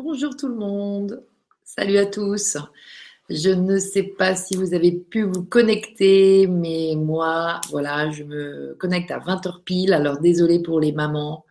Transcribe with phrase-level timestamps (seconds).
[0.00, 1.24] Bonjour tout le monde.
[1.64, 2.56] Salut à tous.
[3.28, 8.76] Je ne sais pas si vous avez pu vous connecter, mais moi, voilà, je me
[8.78, 9.92] connecte à 20h pile.
[9.92, 11.44] Alors désolé pour les mamans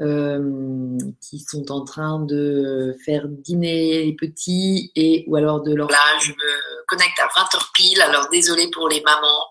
[0.00, 5.88] euh, qui sont en train de faire dîner les petits et ou alors de leur.
[5.88, 8.02] Là, je me connecte à 20h pile.
[8.02, 9.44] Alors désolé pour les mamans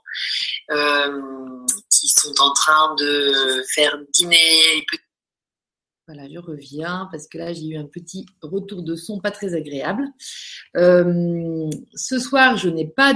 [0.71, 5.04] euh, qui sont en train de faire dîner les petits
[6.07, 9.55] voilà, je reviens parce que là, j'ai eu un petit retour de son pas très
[9.55, 10.03] agréable.
[10.77, 13.15] Euh, ce soir, je n'ai pas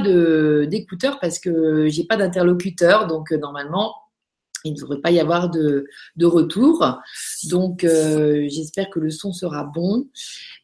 [0.65, 3.05] d'écouteur parce que j'ai pas d'interlocuteur.
[3.05, 3.93] Donc, euh, normalement,
[4.65, 5.85] il ne devrait pas y avoir de,
[6.19, 6.99] retour.
[7.49, 10.07] Donc, euh, j'espère que le son sera bon.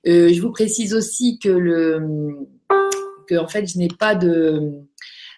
[0.04, 2.48] je vous précise aussi que, le,
[3.28, 4.72] que en fait, je n'ai pas de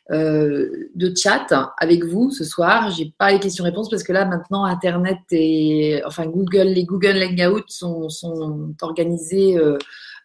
[0.10, 1.48] euh, de chat
[1.78, 2.92] avec vous ce soir.
[2.92, 7.68] J'ai pas les questions-réponses parce que là maintenant Internet et enfin Google, les Google Hangouts
[7.68, 9.78] sont, sont organisés euh,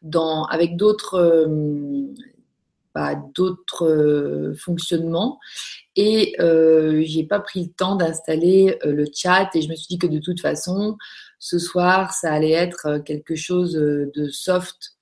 [0.03, 2.05] dans avec d'autres euh,
[2.95, 5.41] bah, d'autres fonctionnements
[5.97, 10.07] et j'ai pas pris le temps d'installer le chat et je me suis dit que
[10.07, 10.99] de toute façon
[11.39, 14.93] ce soir ça allait être quelque chose de soft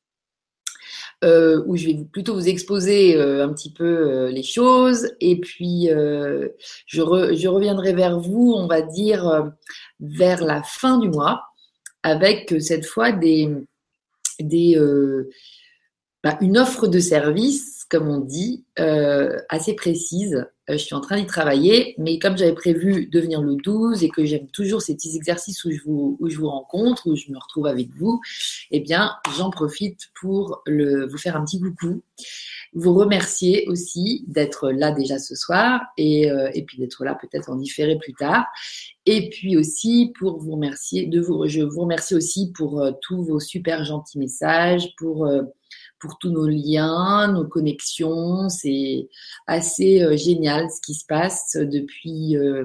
[1.25, 5.39] euh, où je vais plutôt vous exposer euh, un petit peu euh, les choses et
[5.39, 6.51] puis je,
[6.87, 9.51] je, reviendrai vers vous, on va dire,
[10.01, 11.43] vers la fin du mois
[12.03, 13.51] avec cette fois des,
[14.41, 14.79] des,
[16.25, 20.47] bah, une offre de service comme on dit, euh, assez précise.
[20.71, 24.03] Euh, je suis en train d'y travailler, mais comme j'avais prévu de venir le 12
[24.03, 27.17] et que j'aime toujours ces petits exercices où je vous, où je vous rencontre, où
[27.17, 28.21] je me retrouve avec vous,
[28.71, 32.03] eh bien, j'en profite pour le, vous faire un petit coucou.
[32.73, 37.51] Vous remercier aussi d'être là déjà ce soir et, euh, et puis d'être là peut-être
[37.51, 38.47] en différé plus tard.
[39.07, 43.41] Et puis aussi pour vous remercier, de vous, je vous remercie aussi pour tous vos
[43.41, 45.27] super gentils messages, pour
[46.01, 48.48] pour tous nos liens, nos connexions.
[48.48, 49.09] C'est
[49.47, 52.65] assez euh, génial ce qui se passe depuis euh,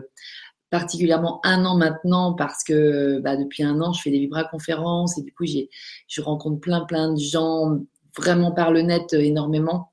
[0.72, 5.22] particulièrement un an maintenant parce que bah, depuis un an, je fais des vibra-conférences et
[5.22, 5.69] du coup, j'ai,
[6.07, 7.79] je rencontre plein, plein de gens
[8.18, 9.91] vraiment par le net euh, énormément.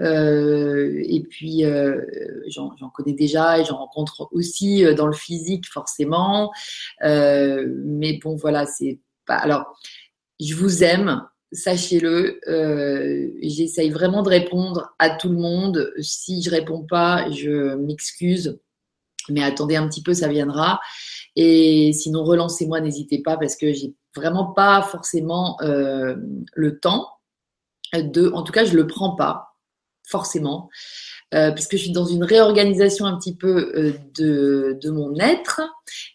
[0.00, 1.64] et puis,
[2.46, 6.52] j'en, connais déjà et j'en rencontre aussi dans le physique, forcément.
[7.02, 9.38] mais bon, voilà, c'est pas.
[9.38, 9.76] Alors,
[10.38, 15.92] je vous aime sachez-le, euh, j'essaye vraiment de répondre à tout le monde.
[16.00, 18.58] Si je réponds pas, je m'excuse,
[19.28, 20.80] mais attendez un petit peu, ça viendra.
[21.36, 26.16] Et sinon, relancez-moi, n'hésitez pas, parce que j'ai vraiment pas forcément euh,
[26.54, 27.08] le temps
[27.94, 29.54] de, en tout cas, je le prends pas
[30.06, 30.68] forcément,
[31.34, 35.60] euh, puisque je suis dans une réorganisation un petit peu de, mon être.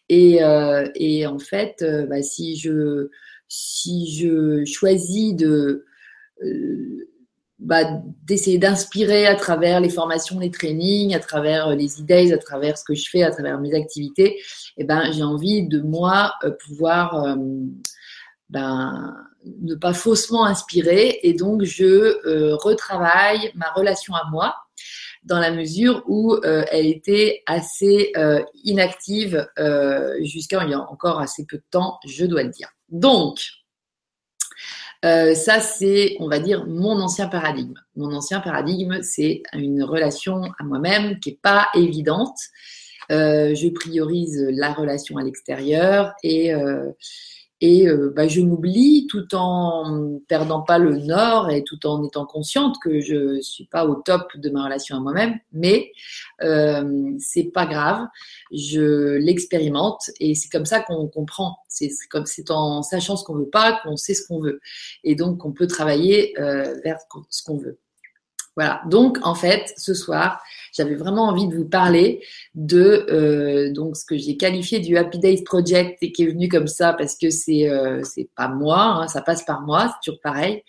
[0.09, 0.39] Et,
[0.95, 3.09] et en fait, bah, si je
[3.55, 5.85] si je choisis de
[6.43, 7.07] euh,
[7.59, 7.83] bah,
[8.25, 12.79] d'essayer d'inspirer à travers les formations, les trainings, à travers euh, les idées, à travers
[12.79, 14.41] ce que je fais, à travers mes activités,
[14.77, 17.37] eh ben, j'ai envie de moi euh, pouvoir
[18.49, 19.15] ben,
[19.61, 24.55] ne pas faussement inspirer et donc je retravaille ma relation à moi
[25.23, 28.11] dans la mesure où elle était assez
[28.63, 29.47] inactive
[30.21, 32.69] jusqu'à il y a encore assez peu de temps, je dois le dire.
[32.93, 33.39] Donc,
[35.03, 37.73] euh, ça, c'est, on va dire, mon ancien paradigme.
[37.97, 42.37] Mon ancien paradigme, c'est une relation à moi-même qui n'est pas évidente.
[43.11, 46.91] Euh, je priorise la relation à l'extérieur et, euh,
[47.63, 52.25] et euh, bah, je m'oublie tout en perdant pas le nord et tout en étant
[52.25, 55.39] consciente que je suis pas au top de ma relation à moi-même.
[55.53, 55.93] Mais
[56.41, 58.05] euh, c'est pas grave,
[58.51, 61.55] je l'expérimente et c'est comme ça qu'on comprend.
[61.69, 64.59] C'est comme c'est en sachant ce qu'on veut pas qu'on sait ce qu'on veut
[65.05, 66.97] et donc on peut travailler euh, vers
[67.29, 67.79] ce qu'on veut.
[68.55, 68.81] Voilà.
[68.87, 70.39] Donc en fait, ce soir,
[70.73, 75.17] j'avais vraiment envie de vous parler de euh, donc ce que j'ai qualifié du Happy
[75.19, 78.79] Days Project et qui est venu comme ça parce que c'est euh, c'est pas moi,
[78.79, 80.63] hein, ça passe par moi, c'est toujours pareil.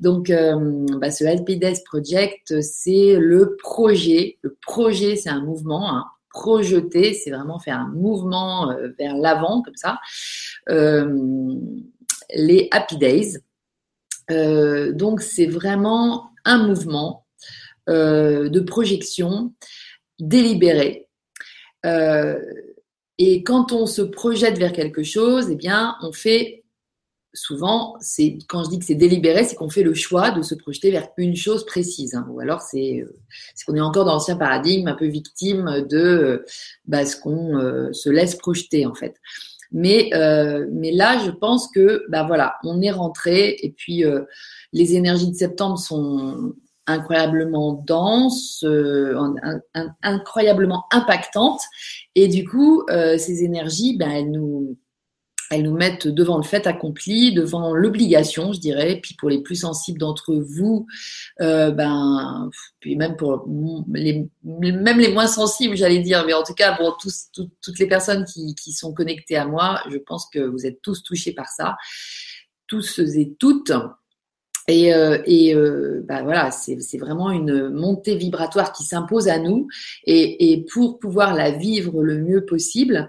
[0.00, 4.38] Donc euh, bah, ce Happy Days Project, c'est le projet.
[4.42, 5.94] Le projet, c'est un mouvement.
[5.94, 9.98] Hein, projeter, c'est vraiment faire un mouvement euh, vers l'avant comme ça.
[10.70, 11.54] Euh,
[12.34, 13.38] les Happy Days.
[14.94, 17.25] donc c'est vraiment un mouvement
[17.88, 19.54] euh, de projection
[20.18, 21.06] délibérée.
[21.84, 22.36] Euh,
[23.18, 26.64] et quand on se projette vers quelque chose, eh bien, on fait
[27.32, 30.56] souvent, c'est quand je dis que c'est délibéré, c'est qu'on fait le choix de se
[30.56, 32.16] projeter vers une chose précise.
[32.16, 32.26] Hein.
[32.28, 33.14] ou alors c'est euh,
[33.66, 36.44] qu'on est encore dans l'ancien paradigme, un peu victime de
[36.86, 39.14] bah, ce qu'on se laisse projeter en fait.
[39.70, 40.10] Mais,
[40.72, 44.04] mais là, je pense que, bah voilà, on est rentré et puis
[44.72, 46.54] les énergies de septembre sont
[46.86, 49.18] incroyablement denses, euh,
[50.02, 51.62] incroyablement impactantes.
[52.14, 54.76] Et du coup, ces énergies, ben, elles nous
[55.50, 59.00] elles nous mettent devant le fait accompli, devant l'obligation, je dirais.
[59.02, 60.86] Puis pour les plus sensibles d'entre vous,
[61.40, 62.50] euh, ben,
[62.80, 63.46] puis même pour
[63.92, 67.86] les, même les moins sensibles, j'allais dire, mais en tout cas pour tous, toutes les
[67.86, 71.48] personnes qui, qui sont connectées à moi, je pense que vous êtes tous touchés par
[71.48, 71.76] ça,
[72.66, 73.72] tous et toutes.
[74.68, 79.68] Et, euh, euh, ben voilà, c'est vraiment une montée vibratoire qui s'impose à nous.
[80.04, 83.08] Et, pour pouvoir la vivre le mieux possible,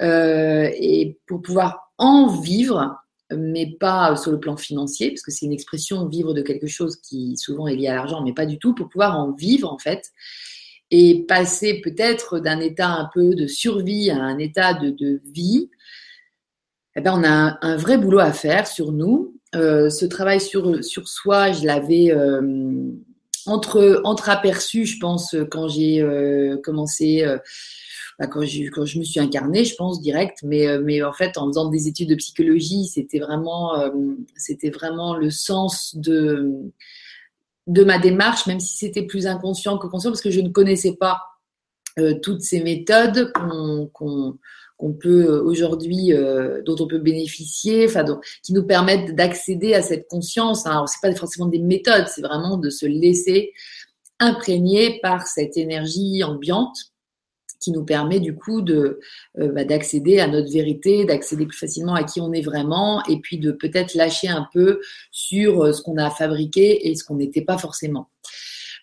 [0.00, 2.96] euh, et pour pouvoir en vivre,
[3.34, 6.96] mais pas sur le plan financier, parce que c'est une expression vivre de quelque chose
[6.96, 9.78] qui souvent est lié à l'argent, mais pas du tout, pour pouvoir en vivre en
[9.78, 10.10] fait,
[10.90, 15.70] et passer peut-être d'un état un peu de survie à un état de, de vie,
[16.96, 19.39] eh ben on a un, vrai boulot à faire sur nous.
[19.56, 22.40] Euh, ce travail sur, sur soi, je l'avais euh,
[23.46, 27.24] entre, entre aperçu, je pense, quand j'ai euh, commencé
[28.18, 31.48] bah, quand, quand, je me suis incarnée, je pense direct, mais, mais en fait, en
[31.48, 33.72] faisant des études de psychologie, c'était vraiment,
[34.36, 36.52] c'était vraiment le sens de,
[37.66, 40.94] de ma démarche, même si c'était plus inconscient que conscient, parce que je ne connaissais
[40.94, 41.22] pas
[42.22, 44.38] toutes ces méthodes qu'on
[44.92, 46.12] peut aujourd'hui,
[46.64, 47.86] dont on peut bénéficier,
[48.42, 50.66] qui nous permettent d'accéder à cette conscience.
[50.66, 50.72] Hein.
[50.72, 53.52] Alors, c'est pas forcément des méthodes, c'est vraiment de se laisser
[54.18, 56.76] imprégner par cette énergie ambiante
[57.60, 58.98] qui nous permet du coup euh,
[59.36, 63.38] bah, d'accéder à notre vérité, d'accéder plus facilement à qui on est vraiment, et puis
[63.38, 64.80] de peut-être lâcher un peu
[65.12, 68.08] sur euh, ce qu'on a fabriqué et ce qu'on n'était pas forcément.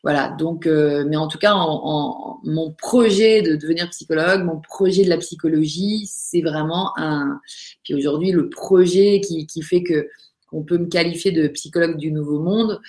[0.03, 5.03] Voilà, donc, euh, mais en tout cas, en, mon projet de devenir psychologue, mon projet
[5.03, 7.39] de la psychologie, c'est vraiment un.
[7.83, 10.07] Puis aujourd'hui, le projet qui, qui fait que
[10.47, 12.79] qu'on peut me qualifier de psychologue du nouveau monde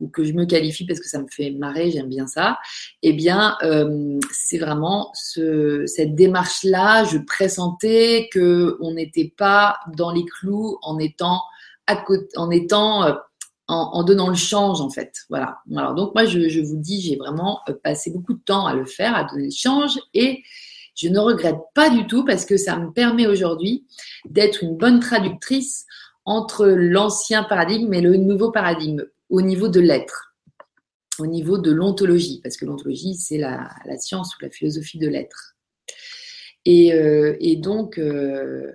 [0.00, 2.58] ou que je me qualifie parce que ça me fait marrer, j'aime bien ça,
[3.02, 7.04] eh bien, euh, c'est vraiment ce, cette démarche-là.
[7.04, 11.42] Je pressentais que on n'était pas dans les clous en étant
[11.86, 13.14] à côté, en étant euh,
[13.68, 15.12] en, donnant le change en fait.
[15.28, 15.58] Voilà.
[15.76, 18.74] Alors donc moi je, je vous dis, j'ai vraiment euh, passé beaucoup de temps à
[18.74, 20.42] le faire, à donner le change et
[20.94, 23.86] je ne regrette pas du tout parce que ça me permet aujourd'hui
[24.28, 25.86] d'être une bonne traductrice
[26.24, 30.34] entre l'ancien paradigme et le nouveau paradigme au niveau de l'être,
[31.18, 35.56] au niveau de l'ontologie, parce que l'ontologie, c'est la, science ou la philosophie de l'être.
[36.64, 38.72] Et, euh, donc, euh,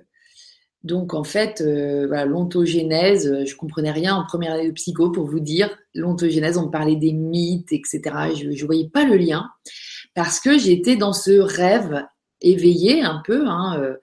[0.84, 5.40] donc, en fait, euh, l'ontogénèse, je comprenais rien en première année de psycho pour vous
[5.40, 5.74] dire.
[5.94, 8.02] L'ontogénèse, on parlait des mythes, etc.
[8.36, 9.48] Je ne voyais pas le lien
[10.14, 12.04] parce que j'étais dans ce rêve
[12.40, 13.96] éveillé un peu, hein, euh,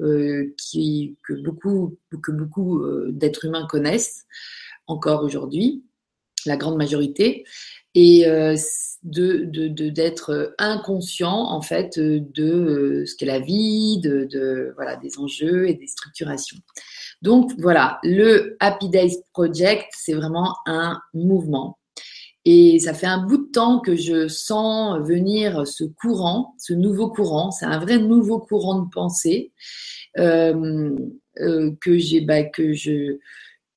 [0.00, 0.54] euh,
[1.22, 4.24] que beaucoup, que beaucoup euh, d'êtres humains connaissent
[4.86, 5.84] encore aujourd'hui,
[6.46, 7.44] la grande majorité,
[7.94, 8.24] et
[9.02, 15.68] de, d'être inconscient en fait de ce qu'est la vie, de, de, voilà des enjeux
[15.68, 16.58] et des structurations.
[17.20, 21.78] Donc voilà, le Happy Days Project, c'est vraiment un mouvement
[22.44, 27.08] et ça fait un bout de temps que je sens venir ce courant, ce nouveau
[27.08, 27.52] courant.
[27.52, 29.52] C'est un vrai nouveau courant de pensée
[30.18, 30.90] euh,
[31.38, 33.18] euh, que j'ai, bah, que je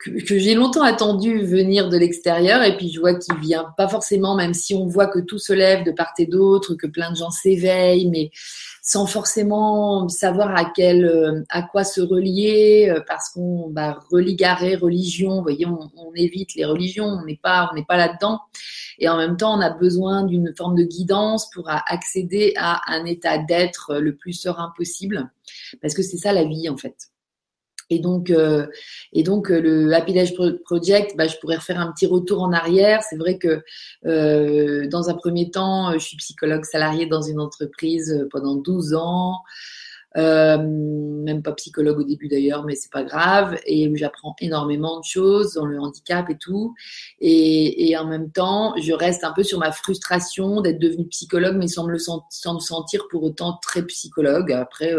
[0.05, 4.35] que, j'ai longtemps attendu venir de l'extérieur et puis je vois qu'il vient pas forcément,
[4.35, 7.15] même si on voit que tout se lève de part et d'autre, que plein de
[7.15, 8.31] gens s'éveillent, mais
[8.81, 14.75] sans forcément savoir à quel, euh, à quoi se relier, euh, parce qu'on bah, religarer
[14.75, 18.41] religion, vous voyez, on, on, évite les religions, on n'est pas, on n'est pas là-dedans,
[18.99, 23.05] et en même temps, on a besoin d'une forme de guidance pour accéder à un
[23.05, 25.31] état d'être le plus serein possible,
[25.81, 27.09] parce que c'est ça la vie en fait.
[27.89, 28.65] Et donc, euh,
[29.13, 32.51] et donc euh, le Happy Dash Project, bah, je pourrais refaire un petit retour en
[32.51, 33.03] arrière.
[33.03, 33.63] C'est vrai que
[34.05, 39.35] euh, dans un premier temps, je suis psychologue salarié dans une entreprise pendant 12 ans.
[40.15, 43.59] même pas psychologue au début d'ailleurs, mais c'est pas grave.
[43.67, 46.73] Et j'apprends énormément de choses dans le handicap et tout.
[47.19, 51.57] Et, et, en même temps, je reste un peu sur ma frustration d'être devenue psychologue,
[51.57, 54.51] mais sans me, le sentir pour autant très psychologue.
[54.53, 54.95] Après,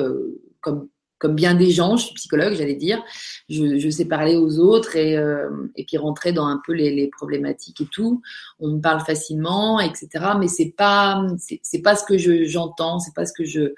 [0.60, 3.02] comme comme bien des gens, je suis psychologue, j'allais dire,
[3.48, 7.08] je, sais parler aux autres et, euh, et puis rentrer dans un peu les, les,
[7.08, 8.20] problématiques et tout.
[8.60, 10.08] On me parle facilement, etc.
[10.38, 11.26] Mais c'est pas,
[11.62, 13.72] c'est pas ce que j'entends, c'est pas ce que je,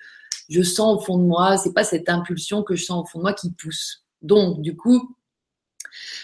[0.49, 3.19] je sens au fond de moi, c'est pas cette impulsion que je sens au fond
[3.19, 4.05] de moi qui pousse.
[4.23, 5.15] Donc, du coup,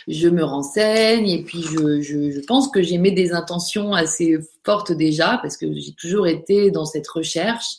[0.09, 4.39] je me renseigne et puis je, je, je pense que j'ai mis des intentions assez
[4.65, 7.79] fortes déjà parce que j'ai toujours été dans cette recherche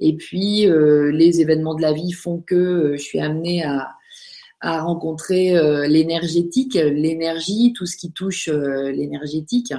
[0.00, 3.88] Et puis, les événements de la vie font que je suis amenée à,
[4.64, 5.54] rencontrer
[5.88, 9.74] l'énergétique, l'énergie, tout ce qui touche l'énergétique.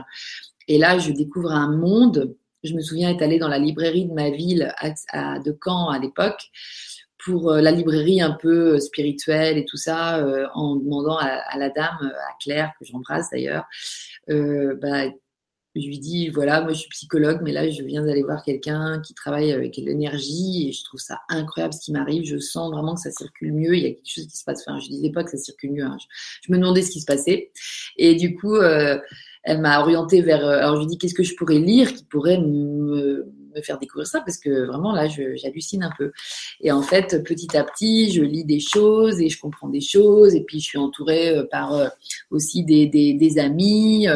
[0.67, 2.35] Et là, je découvre un monde.
[2.65, 6.49] Je me souviens être allée dans la librairie de ma ville de Caen à l'époque
[7.23, 12.33] pour la librairie un peu spirituelle et tout ça, en demandant à, la dame, à
[12.41, 13.63] Claire, que j'embrasse d'ailleurs,
[14.27, 15.05] bah,
[15.75, 19.01] je lui dis voilà, moi je suis psychologue, mais là je viens d'aller voir quelqu'un
[19.01, 22.23] qui travaille avec l'énergie et je trouve ça incroyable ce qui m'arrive.
[22.25, 23.75] Je sens vraiment que ça circule mieux.
[23.75, 24.63] Il y a quelque chose qui se passe.
[24.67, 25.83] Enfin, je disais pas que ça circule mieux.
[25.83, 25.97] Hein.
[26.43, 27.51] Je, me demandais ce qui se passait
[27.97, 28.99] et du coup, euh,
[29.43, 30.45] elle m'a orientée vers.
[30.45, 33.25] Euh, alors je lui dis qu'est-ce que je pourrais lire qui pourrait me,
[33.63, 34.21] faire découvrir ça?
[34.21, 36.11] Parce que vraiment là j'hallucine un peu.
[36.61, 40.35] Et en fait, petit à petit, je lis des choses et je comprends des choses
[40.35, 41.73] et puis je suis entourée euh, par
[42.29, 44.07] aussi des, des amis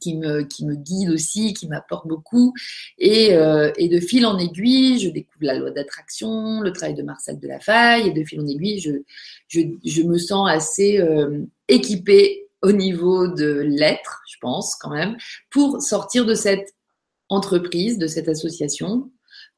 [0.00, 0.42] qui me,
[0.74, 2.52] guide aussi, qui m'apporte beaucoup.
[2.98, 7.02] Et, euh, et, de fil en aiguille, je découvre la loi d'attraction, le travail de
[7.02, 9.04] Marcel de la Faille, et de fil en aiguille,
[9.48, 15.16] je me sens assez euh, équipée au niveau de l'être, je pense quand même,
[15.50, 16.74] pour sortir de cette
[17.28, 19.10] entreprise, de cette association,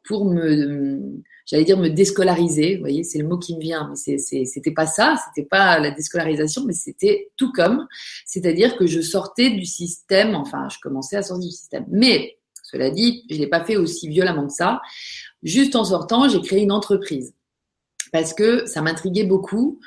[0.04, 2.76] pour me, j'allais dire me déscolariser.
[2.76, 5.90] Vous voyez, c'est le mot qui me vient, mais c'était pas ça, c'était pas la
[5.90, 7.86] déscolarisation, mais c'était tout comme,
[8.26, 11.86] c'est-à-dire que je sortais du système, enfin, je commençais à sortir du système.
[11.90, 14.80] Mais cela dit, je l'ai pas fait aussi violemment que ça.
[15.42, 17.34] Juste en sortant, j'ai créé une entreprise
[18.12, 19.80] parce que ça m'intriguait beaucoup.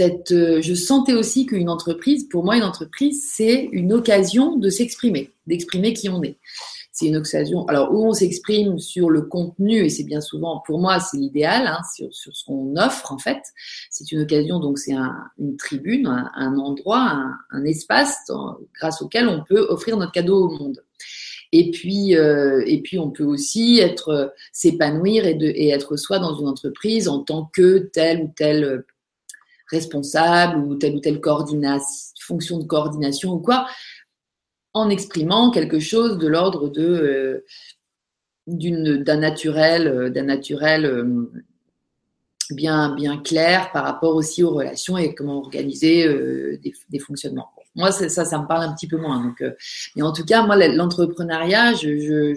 [0.00, 5.30] Euh, je sentais aussi qu'une entreprise, pour moi, une entreprise, c'est une occasion de s'exprimer,
[5.46, 6.38] d'exprimer qui on est
[6.96, 7.66] c'est une occasion.
[7.66, 11.66] Alors, où on s'exprime sur le contenu, et c'est bien souvent, pour moi, c'est l'idéal,
[11.66, 13.42] hein, sur, ce qu'on offre, en fait.
[13.90, 18.16] C'est une occasion, donc c'est un, une tribune, un, endroit, un, espace
[18.80, 20.82] grâce auquel on peut offrir notre cadeau au monde.
[21.52, 26.48] Et puis, euh, et puis, on peut aussi être s'épanouir et, être soi dans une
[26.48, 28.84] entreprise en tant que tel ou tel
[29.70, 33.66] responsable ou telle ou telle coordination, fonction de coordination ou quoi
[34.76, 37.44] en exprimant quelque chose de l'ordre de euh,
[38.46, 41.32] d'un naturel, euh, d'un naturel euh,
[42.50, 46.06] bien, bien clair par rapport aussi aux relations et comment organiser
[46.90, 47.48] des, fonctionnements.
[47.74, 49.24] Moi, ça, ça me parle un petit peu moins.
[49.24, 49.42] Donc,
[49.96, 52.34] mais en tout cas, moi, l'entrepreneuriat, je,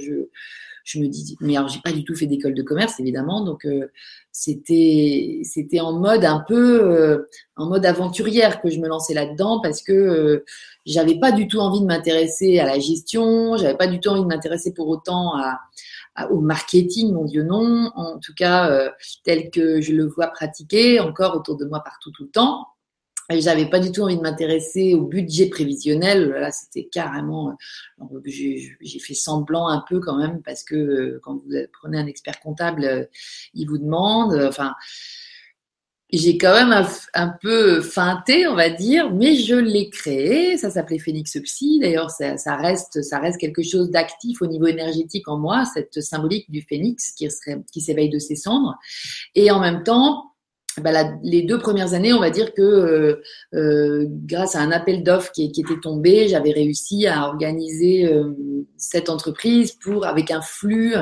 [0.83, 3.43] je, me dis, mais alors, j'ai pas du tout fait d'école de commerce, évidemment.
[3.43, 3.67] Donc,
[4.31, 9.59] c'était c'était en mode un peu euh, en mode aventurière que je me lançais là-dedans
[9.61, 10.45] parce que euh,
[10.85, 14.21] j'avais pas du tout envie de m'intéresser à la gestion, j'avais pas du tout envie
[14.21, 15.59] de m'intéresser pour autant à,
[16.31, 18.89] au marketing, mon Dieu non, en tout cas euh,
[19.23, 22.67] tel que je le vois pratiquer encore autour de moi partout tout le temps.
[23.31, 26.29] J'avais pas du tout envie de m'intéresser au budget prévisionnel.
[26.29, 27.55] Là, c'était carrément.
[28.01, 32.07] Euh, j'ai fait semblant un peu quand même parce que euh, quand vous prenez un
[32.07, 33.05] expert comptable, euh,
[33.53, 34.33] il vous demande.
[34.47, 34.73] Enfin,
[36.11, 40.57] j'ai quand même un, peu feinté, on va dire, mais je l'ai créé.
[40.57, 41.79] Ça s'appelait Phoenix Psy.
[41.79, 42.99] D'ailleurs, ça, reste,
[43.39, 48.17] quelque chose d'actif au niveau énergétique en moi, cette symbolique du phénix qui s'éveille de
[48.17, 48.75] ses cendres.
[49.35, 50.33] Et en même temps,
[50.77, 50.91] bah,
[51.23, 53.21] les deux premières années, on va dire que euh,
[53.53, 58.33] euh, grâce à un appel d'offres qui, était tombé, j'avais réussi à organiser euh,
[58.77, 60.93] cette entreprise pour avec un flux,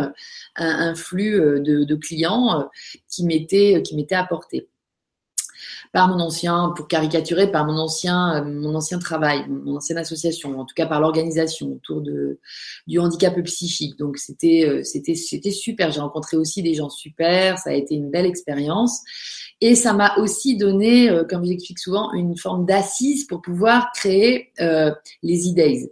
[0.55, 2.69] un, flux de, de clients
[3.09, 4.67] qui m'était qui m'était apporté
[5.93, 10.65] par mon ancien, pour caricaturer, par mon ancien, mon ancien travail, mon ancienne association, en
[10.65, 12.39] tout cas par l'organisation autour de,
[12.87, 13.97] du handicap psychique.
[13.97, 15.91] Donc c'était, c'était, c'était super.
[15.91, 17.57] J'ai rencontré aussi des gens super.
[17.57, 19.01] Ça a été une belle expérience.
[19.59, 24.51] Et ça m'a aussi donné, euh, comme j'explique souvent, une forme d'assise pour pouvoir créer
[24.61, 24.91] euh,
[25.23, 25.89] les e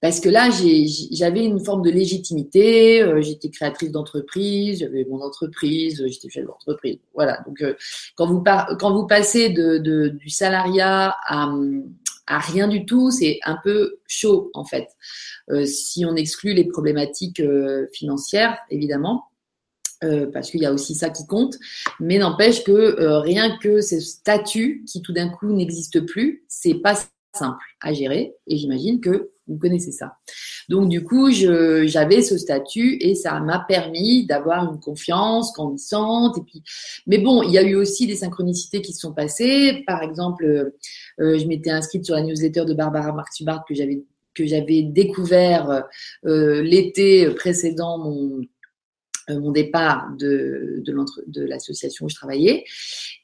[0.00, 6.04] Parce que là, j'avais une forme de légitimité, euh, j'étais créatrice d'entreprise, j'avais mon entreprise,
[6.06, 6.98] j'étais chef d'entreprise.
[7.14, 7.42] Voilà.
[7.46, 7.64] Donc,
[8.16, 8.44] quand, vous
[8.78, 11.50] quand vous passez de, de, du salariat à,
[12.26, 14.88] à rien du tout, c'est un peu chaud en fait.
[15.64, 17.42] si on exclut les problématiques
[17.92, 19.24] financières, évidemment.
[20.04, 21.56] Euh, parce qu'il y a aussi ça qui compte,
[22.00, 26.74] mais n'empêche que euh, rien que ce statut qui tout d'un coup n'existe plus, c'est
[26.74, 26.94] pas
[27.34, 30.16] simple à gérer et j'imagine que vous connaissez ça.
[30.68, 36.38] Donc du coup, j'avais ce statut et ça m'a permis d'avoir une confiance grandissante.
[36.38, 36.62] Et puis,
[37.06, 39.84] mais bon, il y a eu aussi des synchronicités qui se sont passées.
[39.86, 44.02] Par exemple, euh, je m'étais inscrite sur la newsletter de Barbara Martubart que j'avais
[44.34, 45.84] que j'avais découvert
[46.22, 48.42] l'été précédent mon euh,
[49.28, 52.64] mon départ de, de, l'association où je travaillais.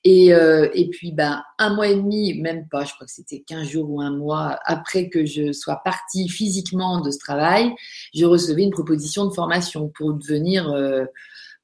[0.04, 3.40] Et, euh, et puis, ben, un mois et demi, même pas, je crois que c'était
[3.40, 7.72] 15 jours ou un mois après que je sois partie physiquement de ce travail,
[8.14, 11.04] je recevais une proposition de formation pour devenir, euh,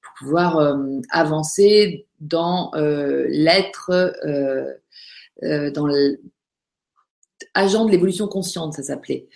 [0.00, 0.76] pour pouvoir
[1.11, 4.12] avancer dans l'être,
[5.42, 9.28] dans l'agent de l'évolution consciente, ça s'appelait.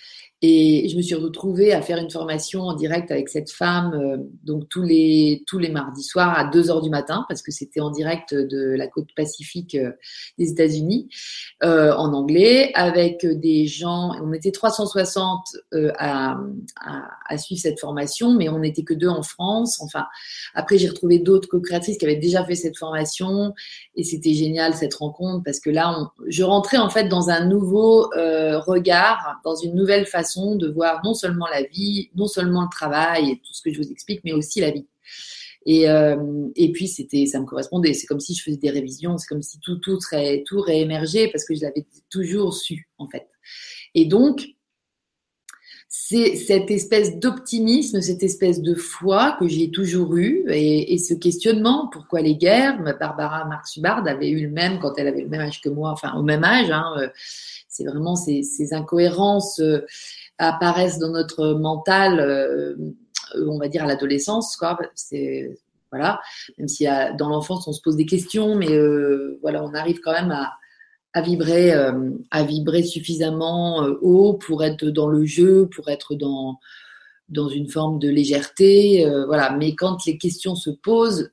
[0.45, 4.17] Et je me suis retrouvée à faire une formation en direct avec cette femme, euh,
[4.43, 7.79] donc tous les, tous les mardis soirs à 2 heures du matin, parce que c'était
[7.79, 9.93] en direct de la côte pacifique euh,
[10.39, 11.09] des États-Unis,
[11.63, 16.37] euh, en anglais, avec des gens, on était 360 euh, à,
[17.29, 19.81] à, suivre cette formation, mais on n'était que deux en France.
[19.81, 20.07] Enfin,
[20.55, 23.55] après, j'ai retrouvé d'autres co-créatrices qui avaient déjà fait cette formation,
[23.95, 28.11] et c'était génial cette rencontre, parce que là, je rentrais en fait dans un nouveau
[28.67, 33.31] regard, dans une nouvelle façon de voir non seulement la vie, non seulement le travail
[33.31, 34.87] et tout ce que je vous explique, mais aussi la vie.
[35.65, 37.95] Et, euh, et puis c'était, ça me correspondait.
[37.95, 41.29] C'est comme si je faisais des révisions, c'est comme si tout tout serait tout réémergé
[41.29, 43.29] parce que je l'avais toujours su en fait.
[43.95, 44.45] Et donc
[45.95, 51.91] c'est cette espèce d'optimisme, cette espèce de foi que j'ai toujours eu et, ce questionnement
[51.93, 52.83] pourquoi les guerres.
[52.99, 55.91] Barbara Marx Hubbard avait eu le même quand elle avait le même âge que moi,
[55.91, 56.71] enfin au même âge.
[56.71, 57.09] Hein, euh,
[57.69, 59.61] c'est vraiment ces, ces incohérences.
[59.61, 59.85] Euh,
[60.49, 62.75] apparaissent dans notre mental, euh,
[63.47, 64.79] on va dire à l'adolescence, quoi.
[64.95, 65.59] C'est
[65.91, 66.21] voilà,
[66.57, 66.87] même si
[67.19, 70.33] dans l'enfance on se pose des questions, mais euh, voilà, on arrive quand même
[71.13, 76.59] à, vibrer, euh, à vibrer suffisamment haut pour être dans le jeu, pour être dans
[77.29, 79.51] dans une forme de légèreté, voilà.
[79.57, 81.31] Mais quand les questions se posent,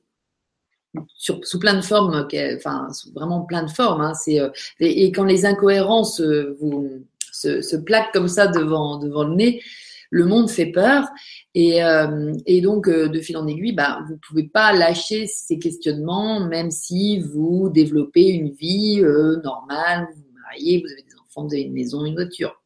[1.14, 2.26] sur, sous plein de formes,
[2.56, 4.00] enfin vraiment plein de formes.
[4.00, 4.40] Hein, c'est
[4.80, 7.04] et, quand les incohérences vous
[7.40, 9.62] se, plaque comme ça devant, devant le nez,
[10.10, 11.08] le monde fait peur.
[11.54, 15.26] Et, euh, et donc, euh, de fil en aiguille, bah, vous ne pouvez pas lâcher
[15.26, 21.02] ces questionnements, même si vous développez une vie euh, normale, vous vous mariez, vous avez
[21.02, 22.60] des enfants, vous avez une maison, une voiture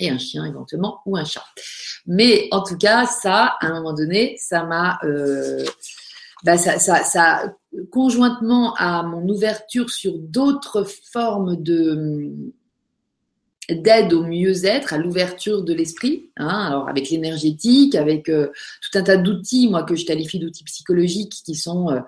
[0.00, 1.44] et un chien éventuellement ou un chat.
[2.06, 4.98] Mais en tout cas, ça, à un moment donné, ça m'a,
[6.42, 7.54] bah ça, ça, ça,
[7.92, 12.32] conjointement à mon ouverture sur d'autres formes de
[13.74, 18.48] d'aide au mieux-être, à l'ouverture de l'esprit, hein, alors avec l'énergétique, avec euh,
[18.80, 22.00] tout un tas d'outils, moi que je qualifie d'outils psychologiques qui sont euh,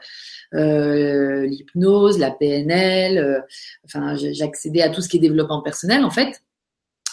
[0.54, 3.44] euh, l'hypnose, la PNL,
[3.84, 6.42] enfin j'accédais à tout ce qui est développement personnel en fait,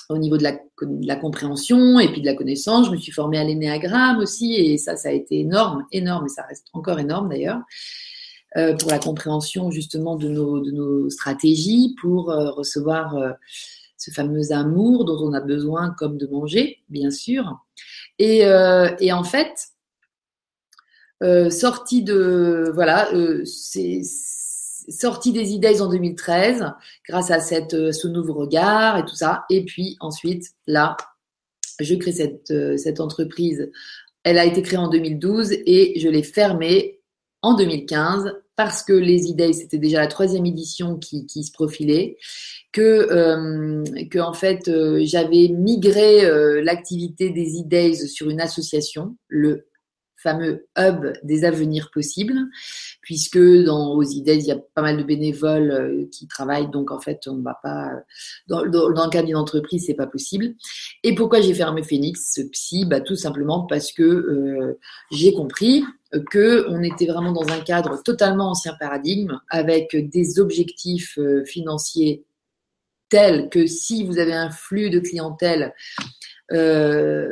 [0.10, 2.88] au niveau de la, de la, compréhension et puis de la connaissance.
[2.88, 6.30] Je me suis formée à l'énéagramme aussi et ça, ça a été énorme, énorme et
[6.30, 7.62] ça reste encore énorme d'ailleurs.
[8.80, 13.16] pour la compréhension justement de nos, de nos stratégies pour recevoir
[14.02, 17.64] ce fameux amour dont on a besoin comme de manger, bien sûr.
[18.18, 19.54] Et, euh, en fait,
[21.22, 24.02] euh, sorti de voilà, euh, c'est
[24.90, 26.66] sorti des idées en 2013
[27.08, 27.38] grâce à
[27.74, 29.46] euh, ce nouveau regard et tout ça.
[29.52, 30.98] Et puis ensuite, là,
[31.80, 33.72] je crée cette entreprise.
[34.24, 37.02] Elle a été créée en 2012 et je l'ai fermée
[37.44, 42.18] en 2015 parce que les idées, c'était déjà la troisième édition qui, se profilait
[42.72, 43.84] que, euh,
[44.34, 49.66] fait euh, j'avais migré euh, l'activité des e sur une association, le
[50.22, 52.38] fameux hub des avenirs possibles,
[53.02, 56.92] puisque dans aux idées il y a pas mal de bénévoles euh, qui travaillent, donc
[56.92, 57.92] en fait on va pas
[58.48, 60.54] dans, dans, le cadre d'une entreprise c'est pas possible.
[61.04, 62.86] Et pourquoi j'ai fermé Phoenix, ce psy?
[62.86, 64.80] Bah tout simplement parce que euh,
[65.12, 65.84] j'ai compris
[66.30, 72.26] que on était vraiment dans un cadre totalement ancien paradigme avec des objectifs financiers
[73.12, 75.74] tel que si vous avez un flux de clientèle
[76.52, 77.30] euh,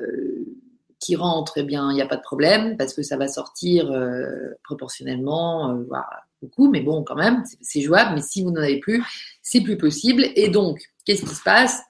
[1.00, 3.92] qui rentre, eh bien, il n'y a pas de problème parce que ça va sortir
[3.92, 6.10] euh, proportionnellement, euh, voire
[6.42, 8.16] beaucoup, mais bon, quand même, c'est jouable.
[8.16, 9.04] Mais si vous n'en avez plus,
[9.42, 10.26] c'est plus possible.
[10.36, 11.82] Et donc, qu'est-ce qui se passe?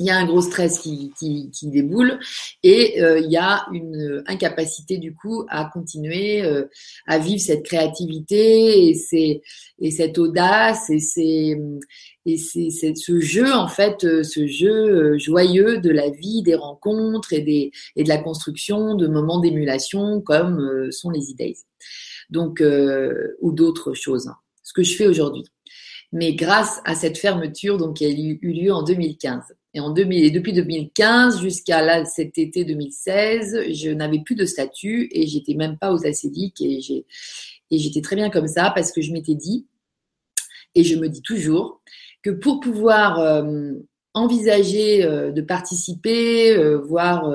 [0.00, 2.18] Il y a un gros stress qui, qui, qui déboule
[2.62, 6.64] et euh, il y a une incapacité du coup à continuer euh,
[7.06, 9.42] à vivre cette créativité et, c'est,
[9.78, 11.58] et cette audace et, c'est,
[12.26, 17.32] et c'est, ce jeu en fait, euh, ce jeu joyeux de la vie, des rencontres
[17.32, 21.56] et, des, et de la construction de moments d'émulation comme sont les idées.
[22.28, 22.62] Donc,
[23.40, 24.36] ou d'autres choses, hein.
[24.64, 25.44] ce que je fais aujourd'hui.
[26.12, 29.54] Mais grâce à cette fermeture donc, qui a eu lieu en 2015.
[29.76, 35.08] Et, en 2000, et depuis 2015 jusqu'à cet été 2016, je n'avais plus de statut
[35.12, 36.80] et j'étais même pas aux acédiques et
[37.70, 39.66] j'étais très bien comme ça parce que je m'étais dit
[40.74, 41.80] et je me dis toujours
[42.22, 43.72] que pour pouvoir euh,
[44.14, 47.32] envisager euh, de participer, euh, voire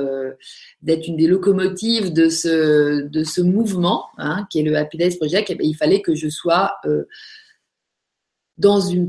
[0.81, 5.57] d'être une des locomotives de ce, mouvement, hein, qui est le Happy Days Project, eh
[5.61, 6.75] il fallait que je sois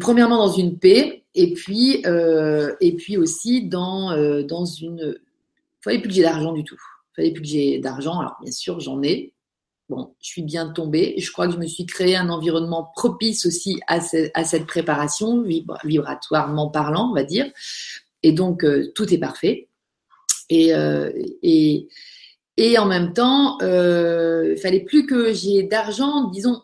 [0.00, 5.18] premièrement dans une paix, et puis, euh, et puis aussi dans, euh, dans une.
[5.18, 6.78] Il fallait plus que j'ai d'argent du tout.
[7.12, 8.20] Il fallait plus que j'ai d'argent.
[8.20, 9.32] Alors, bien sûr, j'en ai.
[9.88, 11.14] bon, je suis bien tombée.
[11.18, 16.68] Je crois que je me suis créé un environnement propice aussi à, cette préparation, vibratoirement
[16.68, 17.50] parlant, on va dire.
[18.22, 19.68] Et donc, euh, tout est parfait.
[20.48, 21.10] Et, euh,
[21.42, 21.88] et,
[22.58, 26.62] et, en même temps, euh, il fallait plus que j'ai d'argent, disons,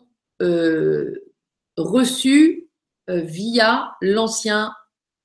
[1.75, 2.68] reçu
[3.09, 4.71] via l'ancien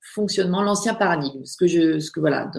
[0.00, 1.44] fonctionnement, l'ancien paradigme.
[1.44, 2.50] Ce que je, ce que voilà,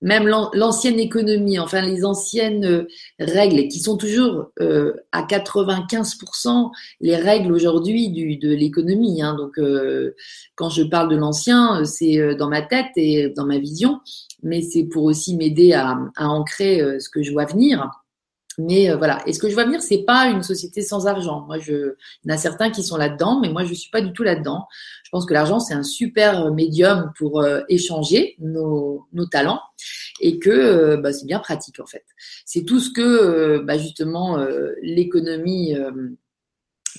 [0.00, 2.86] même l'ancienne économie, enfin les anciennes euh,
[3.18, 9.22] règles qui sont toujours euh, à 95% les règles aujourd'hui de l'économie.
[9.22, 9.34] Hein.
[9.36, 10.14] Donc euh,
[10.54, 14.00] quand je parle de l'ancien, c'est dans ma tête et dans ma vision,
[14.42, 17.90] mais c'est pour aussi m'aider à, à, ancrer ce que je vois venir.
[18.58, 21.44] Mais voilà, et ce que je vois venir, c'est pas une société sans argent.
[21.46, 21.94] Moi, je,
[22.24, 24.24] il y en a certains qui sont là-dedans, mais moi, je suis pas du tout
[24.24, 24.66] là-dedans.
[25.04, 29.60] Je pense que l'argent, c'est un super médium pour échanger nos, nos talents
[30.20, 32.04] et que euh, bah, c'est bien pratique en fait.
[32.44, 35.74] C'est tout ce que euh, bah, justement euh, l'économie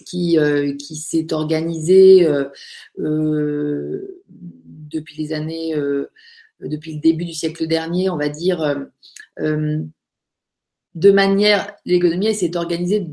[0.06, 0.38] qui,
[0.78, 2.26] qui s'est organisée
[2.98, 5.76] depuis les années,
[6.62, 8.88] depuis le début du siècle dernier, on va dire,
[10.96, 13.08] de manière, l'économie s'est organisée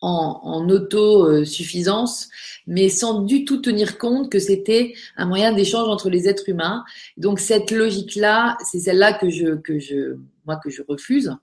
[0.00, 2.28] en, en autosuffisance,
[2.66, 6.84] mais sans du tout tenir compte que c'était un moyen d'échange entre les êtres humains.
[7.16, 11.34] Donc cette logique-là, c'est celle-là que je, que je, moi que je refuse.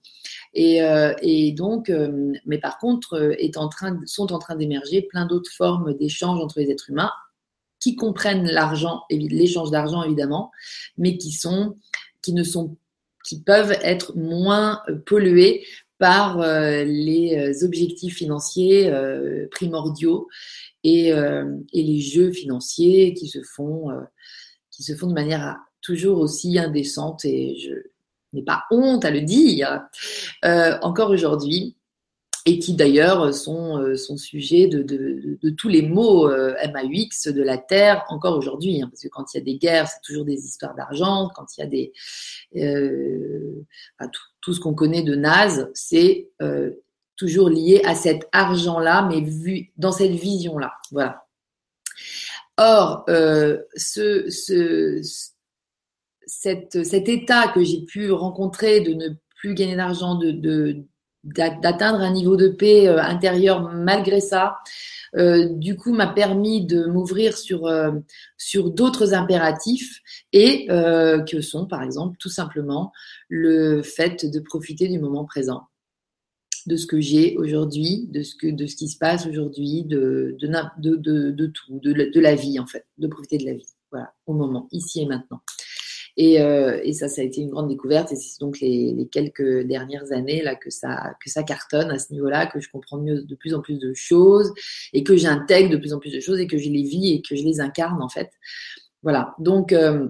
[0.54, 4.56] Et, euh, et donc, euh, mais par contre, euh, est en train, sont en train
[4.56, 7.12] d'émerger plein d'autres formes d'échange entre les êtres humains
[7.80, 10.52] qui comprennent l'argent, l'échange d'argent évidemment,
[10.98, 11.76] mais qui sont,
[12.24, 12.76] qui ne sont
[13.28, 15.66] qui peuvent être moins pollués
[15.98, 20.30] par euh, les euh, objectifs financiers euh, primordiaux
[20.84, 23.90] et, et, les jeux financiers qui se font,
[24.72, 27.74] qui se font de manière toujours aussi indécente et je
[28.32, 29.82] n'ai pas honte à le dire.
[30.44, 31.76] Encore aujourd'hui
[32.48, 37.58] et qui d'ailleurs sont, euh, sont sujets de, tous les mots euh, MAUX de la
[37.58, 38.82] Terre encore aujourd'hui.
[38.82, 41.30] Hein, parce que quand il y a des guerres, c'est toujours des histoires d'argent.
[41.36, 41.92] Quand il y a des...
[42.56, 43.66] Euh,
[44.42, 46.72] tout, ce qu'on connaît de naze, c'est euh,
[47.18, 50.72] toujours lié à cet argent-là, mais vu dans cette vision-là.
[50.94, 51.26] Voilà.
[52.56, 54.30] Or, euh, ce,
[56.26, 60.86] cet état que j'ai pu rencontrer de ne plus gagner d'argent, de
[61.36, 64.58] d'atteindre un niveau de paix euh, intérieur malgré ça.
[65.16, 67.92] Euh, du coup, m'a permis de m'ouvrir sur euh,
[68.38, 70.02] sur d'autres impératifs
[70.34, 72.92] et que sont, par exemple, tout simplement
[73.30, 75.64] le fait de profiter du moment présent,
[76.66, 80.36] de ce que j'ai aujourd'hui, de ce que de ce qui se passe aujourd'hui, de
[80.40, 83.66] de, de de, tout, de, de la vie en fait, de profiter de la vie,
[83.92, 85.42] voilà, au moment, ici et maintenant.
[86.20, 88.12] Et, euh, et, ça, ça a été une grande découverte.
[88.12, 92.12] Et c'est donc les, quelques dernières années là que ça que ça cartonne à ce
[92.12, 94.52] niveau-là, que je comprends mieux de plus en plus de choses
[94.94, 97.22] et que j'intègre de plus en plus de choses et que je les vis et
[97.22, 98.32] que je les incarne en fait.
[99.04, 99.36] Voilà.
[99.38, 100.08] Donc euh,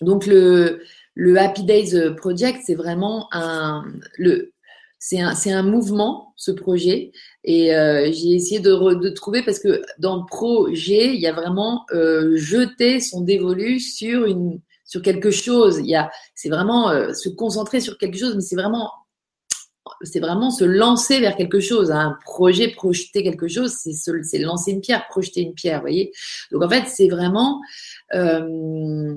[0.00, 0.80] donc le
[1.14, 3.84] le Happy Days Project, c'est vraiment un
[4.16, 4.52] le
[4.98, 7.12] c'est un, un mouvement, ce projet.
[7.44, 11.32] Et euh, j'ai essayé de, de, trouver, parce que dans le projet, il y a
[11.34, 15.78] vraiment jeter son dévolu sur une, sur quelque chose.
[15.78, 18.90] Il y a, c'est vraiment euh, se concentrer sur quelque chose, mais c'est vraiment,
[20.02, 21.90] c'est vraiment se lancer vers quelque chose.
[21.90, 26.12] Un projet, projeter quelque chose, c'est, c'est lancer une pierre, projeter une pierre, voyez.
[26.52, 27.60] Donc en fait, c'est vraiment,
[28.14, 29.14] euh,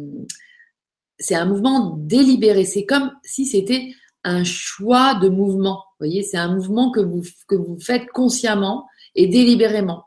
[1.20, 2.66] c'est un mouvement délibéré.
[2.66, 5.84] C'est comme si c'était un choix de mouvement.
[6.00, 10.06] Vous voyez, c'est un mouvement que vous que vous faites consciemment et délibérément.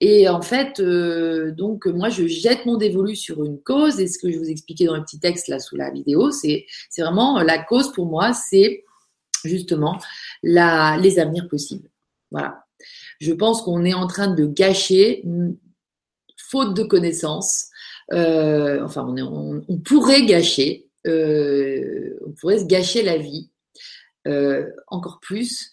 [0.00, 4.00] Et en fait, euh, donc moi, je jette mon dévolu sur une cause.
[4.00, 6.66] Et ce que je vous expliquais dans le petit texte là sous la vidéo, c'est
[6.88, 8.84] c'est vraiment la cause pour moi, c'est
[9.44, 10.00] justement
[10.42, 11.88] la, les avenirs possibles.
[12.30, 12.64] Voilà.
[13.20, 15.24] Je pense qu'on est en train de gâcher,
[16.36, 17.68] faute de connaissances.
[18.12, 23.50] Euh, enfin, on, est, on, pourrait gâcher, euh, on pourrait se gâcher la vie
[24.26, 25.70] euh, encore plus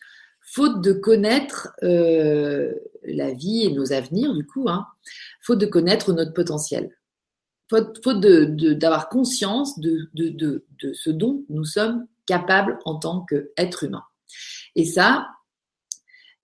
[0.51, 4.87] faute de connaître euh, la vie et nos avenirs, du coup, hein,
[5.41, 6.97] faute de connaître notre potentiel,
[7.69, 10.09] faute, d'avoir conscience de,
[10.93, 14.03] ce dont nous sommes capables en tant qu'être humain.
[14.75, 15.27] Et ça,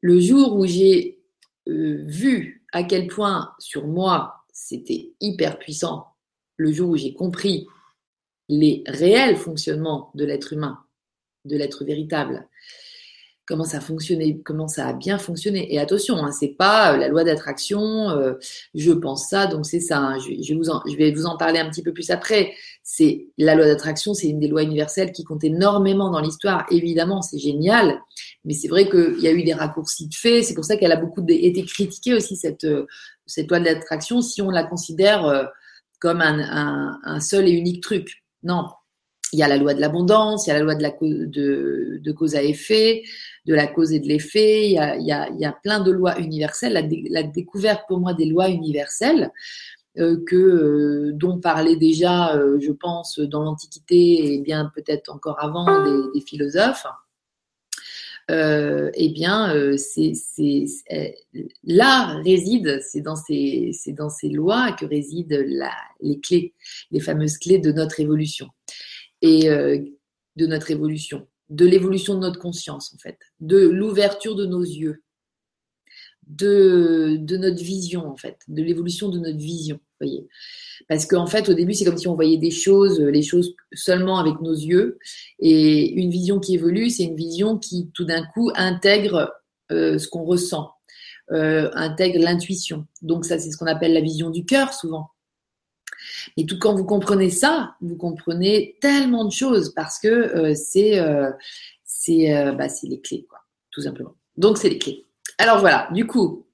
[0.01, 1.19] le jour où j'ai
[1.67, 6.05] euh, vu à quel point sur moi c'était hyper puissant,
[6.57, 7.67] le jour où j'ai compris
[8.49, 10.79] les réels fonctionnements de l'être humain,
[11.45, 12.47] de l'être véritable,
[13.45, 15.73] comment ça a fonctionné, comment ça a bien fonctionné.
[15.73, 18.33] Et attention, hein, c'est pas euh, la loi d'attraction, euh,
[18.73, 19.99] je pense ça, donc c'est ça.
[19.99, 20.19] Hein.
[20.19, 22.53] je, vais vous en parler un petit peu plus après.
[22.83, 26.65] C'est la loi d'attraction, c'est une des lois universelles qui compte énormément dans l'histoire.
[26.71, 27.99] Évidemment, c'est génial,
[28.45, 30.41] mais c'est vrai qu'il y a eu des raccourcis de fait.
[30.41, 32.85] C'est pour ça qu'elle a beaucoup été critiquée aussi cette euh,
[33.27, 35.49] cette loi de l'attraction si on la considère
[35.99, 38.23] comme un, seul et unique truc.
[38.43, 38.67] Non,
[39.33, 42.11] il y a la loi de l'abondance, il y a la loi de, la, de,
[42.11, 43.03] cause à effet,
[43.45, 46.73] de la cause et de l'effet, il, y a, plein de lois universelles.
[47.09, 49.31] La, découverte pour moi des lois universelles,
[49.97, 55.41] euh, que, euh, dont parlaient déjà, euh, je pense, dans l'Antiquité et bien peut-être encore
[55.41, 55.65] avant
[56.13, 56.85] des, philosophes,
[58.27, 60.13] eh bien, c'est,
[61.63, 63.71] là réside, c'est dans ces,
[64.29, 65.45] lois que résident
[66.01, 66.53] les clés,
[66.91, 68.49] les fameuses clés de notre évolution.
[69.21, 74.63] Et de notre évolution, de l'évolution de notre conscience en fait, de l'ouverture de nos
[74.63, 75.03] yeux,
[76.27, 80.27] de, de notre vision en fait, de l'évolution de notre vision, voyez.
[80.87, 84.19] Parce qu'en fait, au début, c'est comme si on voyait des choses, les choses seulement
[84.19, 84.99] avec nos yeux.
[85.39, 89.31] Et une vision qui évolue, c'est une vision qui, tout d'un coup, intègre
[89.71, 90.71] euh, ce qu'on ressent,
[91.31, 92.85] euh, intègre l'intuition.
[93.01, 95.09] Donc ça, c'est ce qu'on appelle la vision du cœur, souvent.
[96.37, 100.99] Et tout quand vous comprenez ça, vous comprenez tellement de choses parce que euh, c'est
[100.99, 101.31] euh,
[101.83, 103.39] c'est euh, bah, les clés, quoi,
[103.71, 104.15] tout simplement.
[104.37, 105.05] Donc c'est les clés.
[105.37, 106.45] Alors voilà, du coup,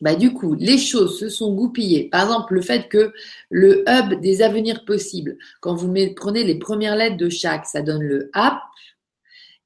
[0.00, 2.08] bah, du coup, les choses se sont goupillées.
[2.10, 3.12] Par exemple, le fait que
[3.50, 8.02] le hub des avenirs possibles, quand vous prenez les premières lettres de chaque, ça donne
[8.02, 8.60] le app,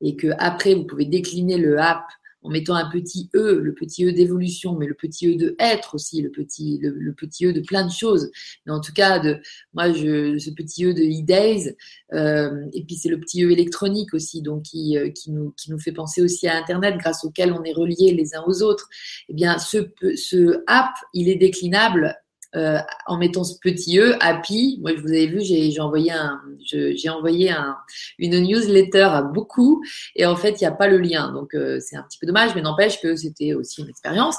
[0.00, 2.04] et que après vous pouvez décliner le app
[2.48, 5.94] en mettant un petit E, le petit E d'évolution, mais le petit E de être
[5.94, 8.30] aussi, le petit, le, petit E de plein de choses.
[8.66, 9.38] Mais en tout cas, de,
[9.74, 11.76] moi, ce petit E de e-days,
[12.14, 15.70] euh, et puis c'est le petit E électronique aussi, donc qui, euh, qui, nous, qui
[15.70, 18.88] nous fait penser aussi à Internet, grâce auquel on est reliés les uns aux autres.
[19.28, 19.78] Eh bien, ce,
[20.16, 22.16] ce app, il est déclinable
[22.56, 24.78] euh, en mettant ce petit e happy.
[24.80, 27.76] Moi, je vous avais vu, j'ai envoyé un, j'ai envoyé un,
[28.18, 29.84] une newsletter à beaucoup,
[30.16, 32.26] et en fait, il n'y a pas le lien, donc euh, c'est un petit peu
[32.26, 34.36] dommage, mais n'empêche que c'était aussi une expérience.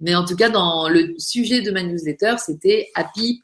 [0.00, 3.42] Mais en tout cas, dans le sujet de ma newsletter, c'était happy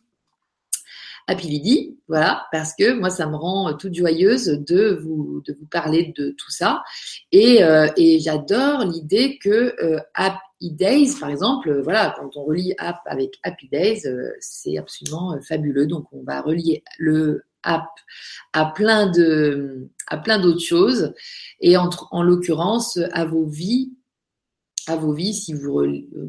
[1.31, 5.67] Happy Lydie, voilà, parce que moi, ça me rend toute joyeuse de vous, de vous
[5.67, 6.83] parler de tout ça.
[7.33, 7.87] Et, euh,
[8.19, 9.77] j'adore l'idée que
[10.61, 14.31] euh, Happy Days, par exemple, euh, voilà, quand on relie App avec Happy Days, euh,
[14.41, 15.87] c'est absolument euh, fabuleux.
[15.87, 17.89] Donc, on va relier le App
[18.53, 21.13] à plein de, à plein d'autres choses,
[21.61, 23.93] et entre, en l'occurrence à vos vies
[24.87, 25.85] à vos vies si vous,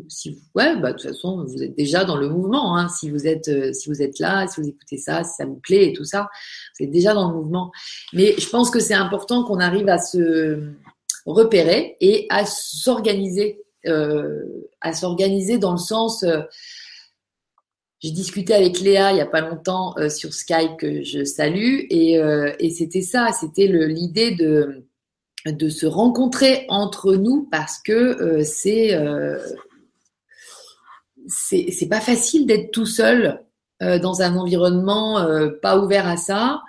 [0.10, 2.76] si vous ouais, bah, de toute façon, vous êtes déjà dans le mouvement.
[2.76, 5.56] Hein, si vous êtes, si vous êtes là, si vous écoutez ça, si ça vous
[5.56, 6.28] plaît et tout ça,
[6.78, 7.72] vous êtes déjà dans le mouvement.
[8.12, 10.74] Mais je pense que c'est important qu'on arrive à se
[11.26, 13.62] repérer et à s'organiser,
[14.82, 16.24] à s'organiser dans le sens.
[16.24, 16.42] Euh,
[18.02, 21.82] j'ai discuté avec Léa il y a pas longtemps euh, sur Skype que je salue
[21.90, 24.86] et, c'était ça, c'était l'idée de
[25.46, 29.40] de se rencontrer entre nous parce que euh, c'est euh,
[31.28, 33.44] c'est pas facile d'être tout seul
[33.82, 36.62] euh, dans un environnement euh, pas ouvert à ça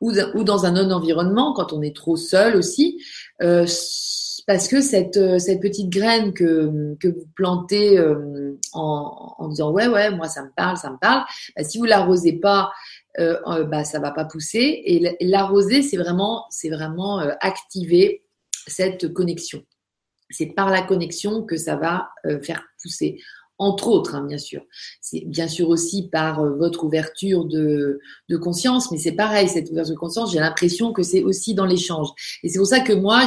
[0.00, 3.02] ou, ou, dans un non-environnement quand on est trop seul aussi
[4.46, 7.98] parce que cette, cette petite graine que, que vous plantez
[8.72, 11.24] en, en disant ouais ouais moi ça me parle ça me parle
[11.56, 12.70] bah, si vous l'arrosez pas
[13.20, 14.82] euh, euh, bah, ça va pas pousser.
[14.84, 18.24] Et l'arroser, c'est vraiment, c'est vraiment euh, activer
[18.66, 19.64] cette connexion.
[20.30, 23.20] C'est par la connexion que ça va euh, faire pousser.
[23.58, 24.62] Entre autres, hein, bien sûr.
[25.00, 29.94] C'est bien sûr aussi par votre ouverture de, de conscience, mais c'est pareil, cette ouverture
[29.94, 32.08] de conscience, j'ai l'impression que c'est aussi dans l'échange.
[32.42, 33.22] Et c'est pour ça que moi,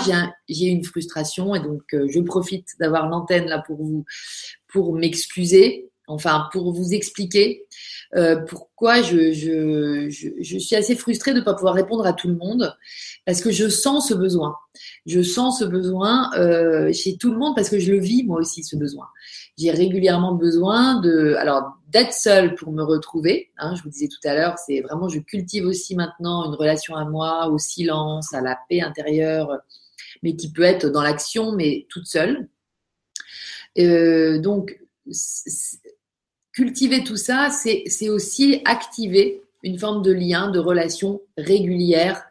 [0.50, 4.04] j'ai une frustration et donc je profite d'avoir l'antenne là pour vous,
[4.68, 7.66] pour m'excuser, enfin pour vous expliquer
[8.16, 12.76] euh, pourquoi je, suis assez frustrée de ne pas pouvoir répondre à tout le monde
[13.26, 14.56] parce que je sens ce besoin.
[15.06, 18.40] Je sens ce besoin euh, chez tout le monde parce que je le vis moi
[18.40, 19.08] aussi ce besoin.
[19.58, 23.52] J'ai régulièrement besoin de, alors d'être seule pour me retrouver.
[23.58, 26.96] Hein, je vous disais tout à l'heure, c'est vraiment je cultive aussi maintenant une relation
[26.96, 29.60] à moi, au silence, à la paix intérieure,
[30.24, 32.48] mais qui peut être dans l'action, mais toute seule.
[33.80, 34.80] Euh, donc
[36.58, 42.24] cultiver tout ça, c'est aussi activer une forme de lien, de relation régulière.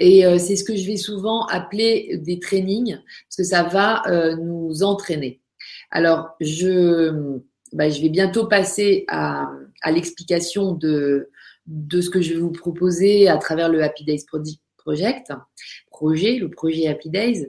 [0.00, 4.02] Et euh, c'est ce que je vais souvent appeler des trainings, parce que ça va
[4.08, 5.40] euh, nous entraîner.
[5.92, 7.38] Alors, je,
[7.72, 9.48] bah, je vais bientôt passer à,
[9.92, 11.30] l'explication de,
[11.66, 14.24] de ce que je vais vous proposer à travers le Happy Days
[14.76, 15.32] Project,
[15.88, 17.46] projet, le projet Happy Days.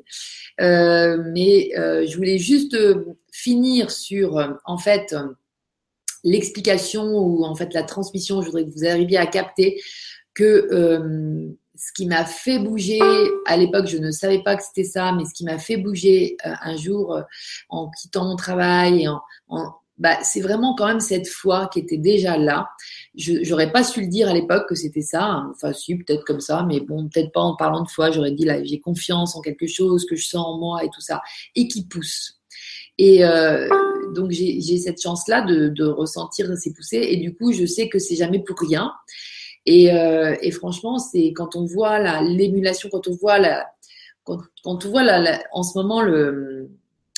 [0.59, 2.77] mais je voulais juste
[3.31, 5.15] finir sur, en fait,
[6.23, 8.41] l'explication ou en fait la transmission.
[8.41, 9.81] Je voudrais que vous arriviez à capter
[10.33, 12.99] que ce qui m'a fait bouger,
[13.45, 16.37] à l'époque, je ne savais pas que c'était ça, mais ce qui m'a fait bouger
[16.45, 17.21] euh, un jour euh,
[17.69, 19.07] en quittant mon travail,
[19.97, 22.69] bah, c'est vraiment quand même cette foi qui était déjà là.
[23.15, 25.43] Je n'aurais pas su le dire à l'époque que c'était ça.
[25.51, 28.11] Enfin, si, peut-être comme ça, mais bon, peut-être pas en parlant de foi.
[28.11, 31.01] J'aurais dit là, j'ai confiance en quelque chose que je sens en moi et tout
[31.01, 31.21] ça,
[31.55, 32.39] et qui pousse.
[32.97, 33.67] Et euh,
[34.13, 37.99] donc j'ai cette chance-là de, de ressentir ces poussées, et du coup, je sais que
[37.99, 38.91] c'est jamais pour rien.
[39.65, 43.65] Et, euh, et franchement, c'est quand on voit l'émulation, quand on voit la,
[44.23, 46.03] quand, quand on voit la, en ce moment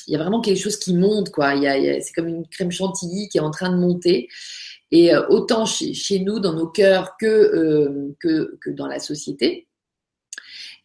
[0.08, 1.56] il y a vraiment quelque chose qui monte, quoi.
[1.56, 4.30] Il y a, c'est comme une crème chantilly qui est en train de monter.
[4.92, 9.00] Et euh, autant chez, chez, nous, dans nos cœurs, que, euh, que, que, dans la
[9.00, 9.68] société,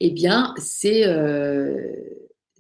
[0.00, 1.92] eh bien, c'est euh,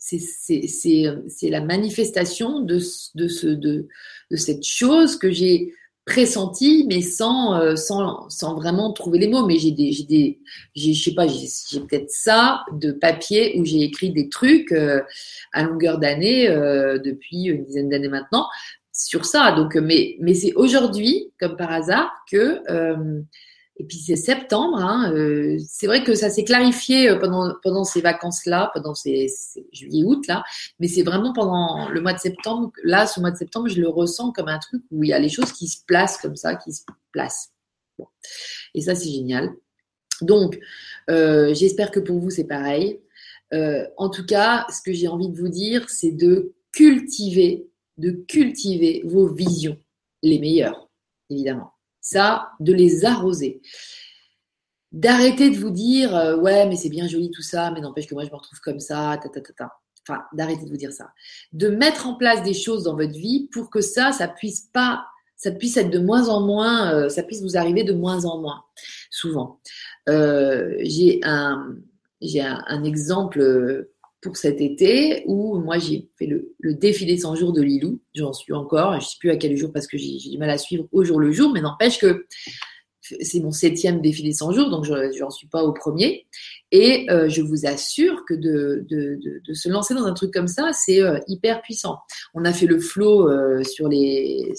[0.00, 2.80] c'est la manifestation de,
[3.14, 3.88] de, ce, de,
[4.30, 5.74] de cette chose que j'ai
[6.06, 9.46] pressenti, mais sans, euh, sans, sans vraiment trouver les mots.
[9.46, 10.40] Mais j'ai des, des,
[10.74, 15.02] je sais pas, j'ai, peut-être ça de papier où j'ai écrit des trucs euh,
[15.52, 18.46] à longueur d'année euh, depuis une dizaine d'années maintenant
[18.92, 19.52] sur ça.
[19.52, 22.60] Donc, mais, mais c'est aujourd'hui, comme par hasard, que
[23.76, 24.78] et puis c'est septembre.
[24.78, 29.28] Hein, euh, c'est vrai que ça s'est clarifié euh, pendant, pendant ces vacances-là, pendant ces,
[29.72, 30.44] juillet-août là.
[30.78, 32.72] Mais c'est vraiment pendant le mois de septembre.
[32.84, 35.18] Là, ce mois de septembre, je le ressens comme un truc où il y a
[35.18, 37.52] les choses qui se placent comme ça, qui se placent.
[38.74, 39.50] Et ça, c'est génial.
[40.20, 40.58] Donc,
[41.08, 43.00] euh, j'espère que pour vous, c'est pareil.
[43.96, 49.02] en tout cas, ce que j'ai envie de vous dire, c'est de cultiver, de cultiver
[49.06, 49.78] vos visions,
[50.22, 50.88] les meilleures,
[51.30, 53.60] évidemment ça, de les arroser.
[54.92, 58.14] D'arrêter de vous dire, euh, ouais, mais c'est bien joli tout ça, mais n'empêche que
[58.14, 59.72] moi je me retrouve comme ça, ta ta ta ta.
[60.08, 61.12] Enfin, d'arrêter de vous dire ça.
[61.52, 65.04] De mettre en place des choses dans votre vie pour que ça, ça puisse pas,
[65.36, 68.40] ça puisse être de moins en moins, euh, ça puisse vous arriver de moins en
[68.40, 68.64] moins,
[69.10, 69.60] souvent.
[70.08, 71.76] Euh, j'ai un,
[72.20, 73.88] j'ai un, exemple
[74.20, 78.00] pour cet été où moi j'ai fait le, défilé 100 jours de Lilou.
[78.14, 80.50] J'en suis encore, je ne sais plus à quel jour parce que j'ai du mal
[80.50, 82.26] à suivre au jour le jour, mais n'empêche que
[83.20, 86.26] c'est mon septième défilé 100 jours, donc je n'en suis pas au premier.
[86.70, 88.86] Et euh, je vous assure que de,
[89.52, 91.98] se lancer dans un truc comme ça, c'est euh, hyper puissant.
[92.34, 94.52] On a fait le flow euh, sur les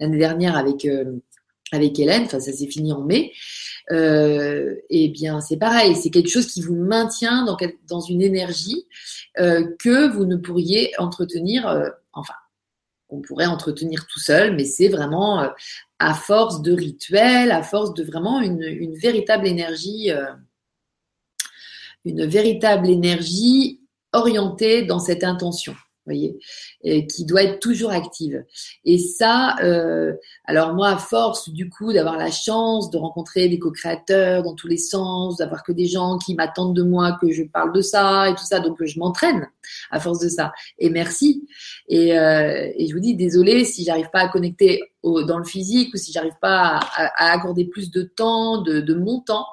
[0.00, 0.88] l'année dernière avec
[1.72, 3.32] avec Hélène, ça s'est fini en mai.
[3.90, 7.44] Euh, eh bien c'est pareil, c'est quelque chose qui vous maintient
[7.88, 8.86] dans, une énergie
[9.40, 12.34] euh, que vous ne pourriez entretenir, euh, enfin,
[13.08, 15.50] on pourrait entretenir tout seul, mais c'est vraiment
[15.98, 20.10] à force de rituels, à force de vraiment une, véritable énergie,
[22.06, 23.82] une véritable énergie
[24.12, 25.74] orientée dans cette intention
[26.06, 26.38] voyez,
[27.06, 28.44] qui doit être toujours active.
[28.84, 30.12] Et ça, euh,
[30.44, 34.68] alors moi, à force du coup d'avoir la chance de rencontrer des co-créateurs dans tous
[34.68, 38.28] les sens, d'avoir que des gens qui m'attendent de moi que je parle de ça
[38.28, 39.48] et tout ça, donc je m'entraîne
[39.90, 40.52] à force de ça.
[40.78, 41.46] Et merci.
[41.88, 45.92] Et, euh, et je vous dis désolé si j'arrive pas à connecter dans le physique
[45.94, 49.46] ou si j'arrive pas à, accorder plus de temps, de, de mon temps.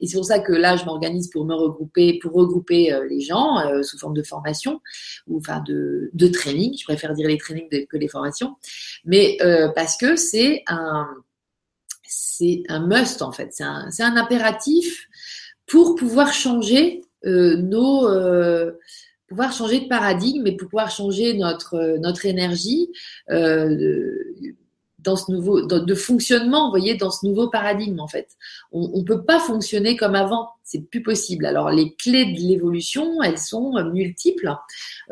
[0.00, 3.20] Et c'est pour ça que là, je m'organise pour me regrouper, pour regrouper euh, les
[3.20, 4.80] gens euh, sous forme de formation
[5.26, 6.76] ou enfin de, de training.
[6.78, 8.56] Je préfère dire les trainings que les formations,
[9.04, 11.06] mais euh, parce que c'est un
[12.08, 15.08] c'est un must en fait, c'est un, un impératif
[15.66, 18.06] pour pouvoir changer nos
[19.28, 22.90] pouvoir changer de paradigme et pouvoir changer notre notre énergie
[23.30, 24.22] euh,
[25.06, 28.28] dans ce nouveau de fonctionnement, vous voyez, dans ce nouveau paradigme en fait.
[28.72, 31.46] On ne peut pas fonctionner comme avant, c'est plus possible.
[31.46, 34.52] Alors les clés de l'évolution, elles sont multiples.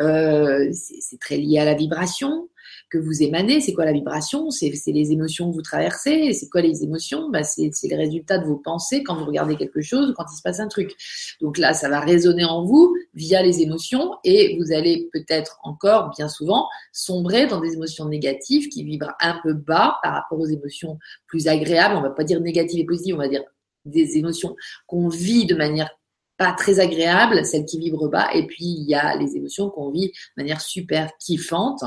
[0.00, 2.48] Euh, c'est très lié à la vibration,
[2.94, 3.60] que vous émanez.
[3.60, 6.32] C'est quoi la vibration C'est les émotions que vous traversez.
[6.32, 9.82] C'est quoi les émotions bah, C'est les résultats de vos pensées quand vous regardez quelque
[9.82, 10.92] chose quand il se passe un truc.
[11.40, 16.10] Donc là, ça va résonner en vous via les émotions et vous allez peut-être encore,
[16.16, 20.46] bien souvent, sombrer dans des émotions négatives qui vibrent un peu bas par rapport aux
[20.46, 21.96] émotions plus agréables.
[21.96, 23.42] On va pas dire négatives et positives, on va dire
[23.86, 24.54] des émotions
[24.86, 25.90] qu'on vit de manière
[26.36, 29.90] pas très agréable, celles qui vibrent bas, et puis il y a les émotions qu'on
[29.90, 31.84] vit de manière super kiffante,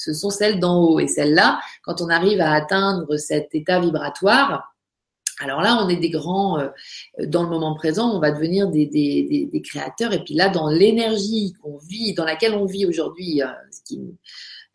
[0.00, 0.98] ce sont celles d'en haut.
[0.98, 4.74] Et celles-là, quand on arrive à atteindre cet état vibratoire,
[5.40, 6.68] alors là, on est des grands, euh,
[7.26, 10.12] dans le moment présent, on va devenir des, créateurs.
[10.12, 13.46] Et puis là, dans l'énergie qu'on vit, dans laquelle on vit aujourd'hui, euh,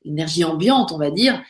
[0.04, 1.42] l'énergie ambiante, on va dire,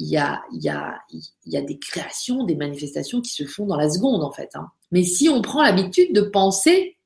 [0.00, 1.00] il y a
[1.44, 4.50] des créations, des manifestations qui se font dans la seconde, en fait.
[4.54, 4.68] Hein.
[4.92, 6.96] Mais si on prend l'habitude de penser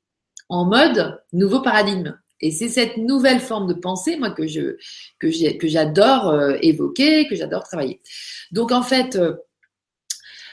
[0.49, 2.15] en mode nouveau paradigme.
[2.43, 4.75] Et c'est cette nouvelle forme de pensée, moi, que je
[5.17, 8.01] que j'adore euh, évoquer, que j'adore travailler.
[8.51, 9.35] Donc en fait, euh,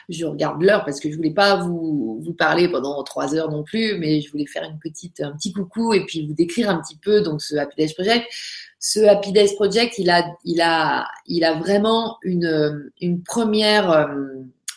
[0.08, 3.64] je regarde l'heure parce que je voulais pas vous, vous parler pendant trois heures non
[3.64, 6.80] plus, mais je voulais faire une petite un petit coucou et puis vous décrire un
[6.80, 8.24] petit peu donc ce Happy Days Project.
[8.78, 14.06] Ce Happy Days Project, il a il a il a vraiment une une première euh,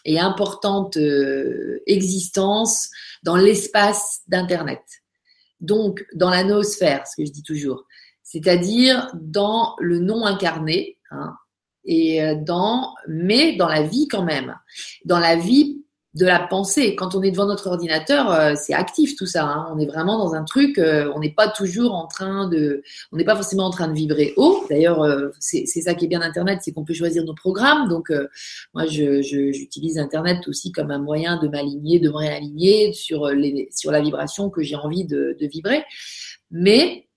[0.05, 0.97] et importante
[1.85, 2.89] existence
[3.21, 4.81] dans l'espace d'internet
[5.63, 7.85] donc dans la noosphère, ce que je dis toujours,
[8.21, 11.33] c'est-à-dire dans le non incarné, hein,
[11.85, 14.55] et euh, dans, mais dans la vie quand même,
[15.05, 15.83] dans la vie
[16.15, 16.95] de la pensée.
[16.95, 19.45] Quand on est devant notre ordinateur, euh, c'est actif tout ça.
[19.45, 19.67] Hein.
[19.73, 20.77] On est vraiment dans un truc.
[20.77, 23.93] Euh, on n'est pas toujours en train de, on n'est pas forcément en train de
[23.93, 24.63] vibrer haut.
[24.69, 27.89] D'ailleurs, euh, c'est ça qui est bien d'Internet, c'est qu'on peut choisir nos programmes.
[27.89, 28.11] Donc,
[28.73, 33.91] moi, j'utilise Internet aussi comme un moyen de m'aligner, de me réaligner sur les, sur
[33.91, 35.83] la vibration que j'ai envie de, de, vibrer.
[36.51, 37.07] Mais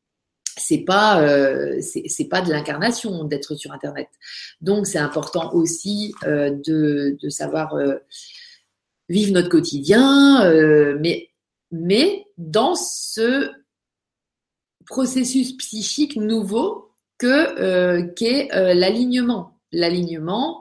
[0.57, 1.23] c'est pas
[1.81, 4.09] c'est pas de l'incarnation d'être sur internet
[4.63, 7.77] donc c'est important aussi de, de savoir
[9.09, 10.99] vivre notre quotidien, euh,
[11.71, 13.51] mais, dans ce
[14.87, 16.91] processus psychique nouveau
[17.25, 19.59] euh, qu'est euh, l'alignement.
[19.73, 20.61] L'alignement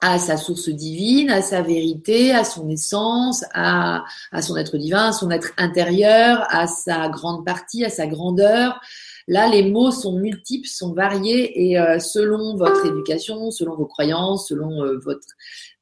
[0.00, 5.08] à sa source divine, à sa vérité, à son essence, à, à son être divin,
[5.08, 8.80] à son être intérieur, à sa grande partie, à sa grandeur.
[9.28, 14.98] Là, les mots sont multiples, sont variés et selon votre éducation, selon vos croyances, selon
[14.98, 15.26] votre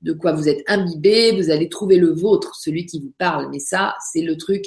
[0.02, 3.48] de quoi vous êtes imbibé, vous allez trouver le vôtre, celui qui vous parle.
[3.50, 4.66] Mais ça, c'est le truc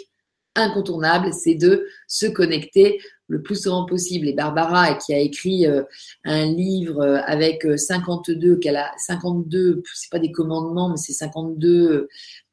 [0.56, 4.28] incontournable, c'est de se connecter le plus souvent possible.
[4.28, 5.84] Et Barbara, qui a écrit euh,
[6.24, 11.14] un livre euh, avec 52, euh, qu'elle a 52, c'est pas des commandements, mais c'est
[11.14, 12.08] 52,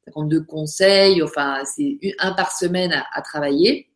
[0.07, 3.89] 52 conseils, enfin, c'est un par semaine à, travailler.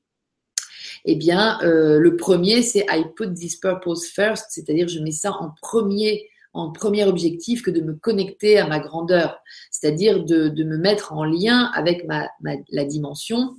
[1.04, 5.52] Eh bien, le premier, c'est I put this purpose first, c'est-à-dire je mets ça en
[5.62, 9.40] premier en premier objectif que de me connecter à ma grandeur,
[9.70, 12.28] c'est-à-dire de, me mettre en lien avec ma,
[12.70, 13.56] la dimension.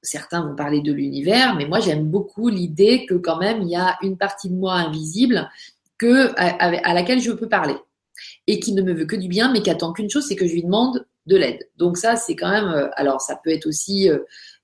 [0.00, 3.76] certains vont parler de l'univers, mais moi j'aime beaucoup l'idée que quand même il y
[3.76, 5.50] a une partie de moi invisible
[5.98, 7.76] que, à, laquelle je peux parler
[8.46, 10.46] et qui ne me veut que du bien, mais qui attend qu'une chose, c'est que
[10.46, 11.68] je lui demande de l'aide.
[11.76, 14.18] Donc ça, c'est quand même, euh, alors ça peut être aussi euh,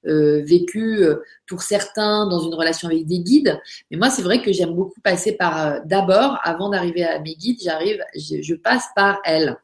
[0.05, 3.59] vécu euh, pour certains dans une relation avec des guides.
[3.91, 7.35] Mais moi, c'est vrai que j'aime beaucoup passer par euh, d'abord, avant d'arriver à mes
[7.35, 9.57] guides, j'arrive, je, passe par elle,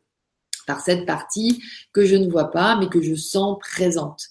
[0.66, 1.62] par cette partie
[1.92, 4.28] que je ne vois pas, mais que je sens présente.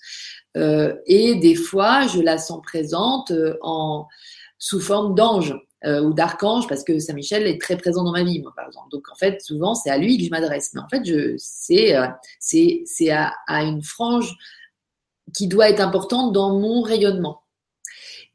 [0.56, 3.32] et des fois, je la sens présente
[3.62, 4.08] en
[4.60, 5.56] sous forme d'ange.
[5.86, 8.90] ou d'archange parce que Saint Michel est très présent dans ma vie, moi, par exemple.
[8.92, 10.72] Donc en fait, souvent c'est à lui que je m'adresse.
[10.74, 11.96] Mais en fait, je c'est
[12.40, 14.38] c'est c'est à, à, une frange
[15.36, 17.44] qui doit être importante dans mon rayonnement.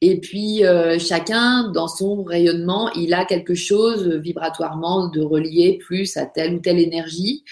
[0.01, 6.17] Et puis euh, chacun dans son rayonnement, il a quelque chose vibratoirement de relié plus
[6.17, 7.45] à telle ou telle énergie.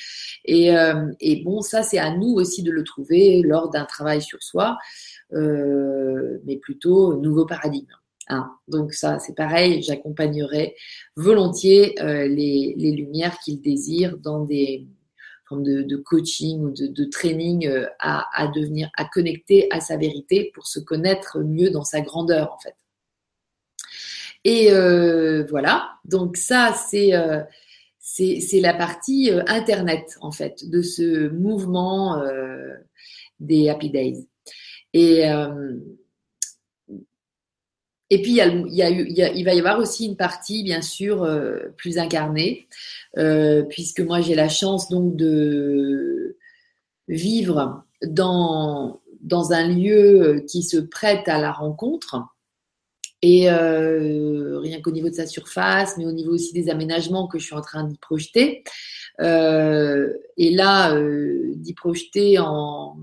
[0.44, 4.22] Et, euh, et bon, ça c'est à nous aussi de le trouver lors d'un travail
[4.22, 4.78] sur soi,
[5.32, 7.92] euh, mais plutôt nouveau paradigme.
[8.28, 8.48] Hein.
[8.68, 10.76] Donc ça c'est pareil, j'accompagnerai
[11.16, 14.86] volontiers euh, les, les lumières qu'ils désirent dans des
[15.48, 20.66] forme de, coaching ou de, training euh, à, devenir, à connecter à sa vérité pour
[20.66, 22.76] se connaître mieux dans sa grandeur en fait.
[24.44, 27.42] Et euh, voilà, donc ça c'est euh,
[28.52, 32.22] la partie internet en fait de ce mouvement
[33.40, 34.28] des Happy Days.
[34.92, 35.24] Et
[38.08, 42.68] et puis, il, va y avoir aussi une partie, bien sûr, euh, plus incarnée,
[43.18, 46.36] euh, puisque moi, j'ai la chance donc de
[47.08, 52.16] vivre dans, dans un lieu qui se prête à la rencontre.
[53.22, 57.38] Et euh, rien qu'au niveau de sa surface, mais au niveau aussi des aménagements que
[57.38, 58.62] je suis en train d'y projeter.
[59.20, 62.96] Euh, et là, euh, d'y projeter en,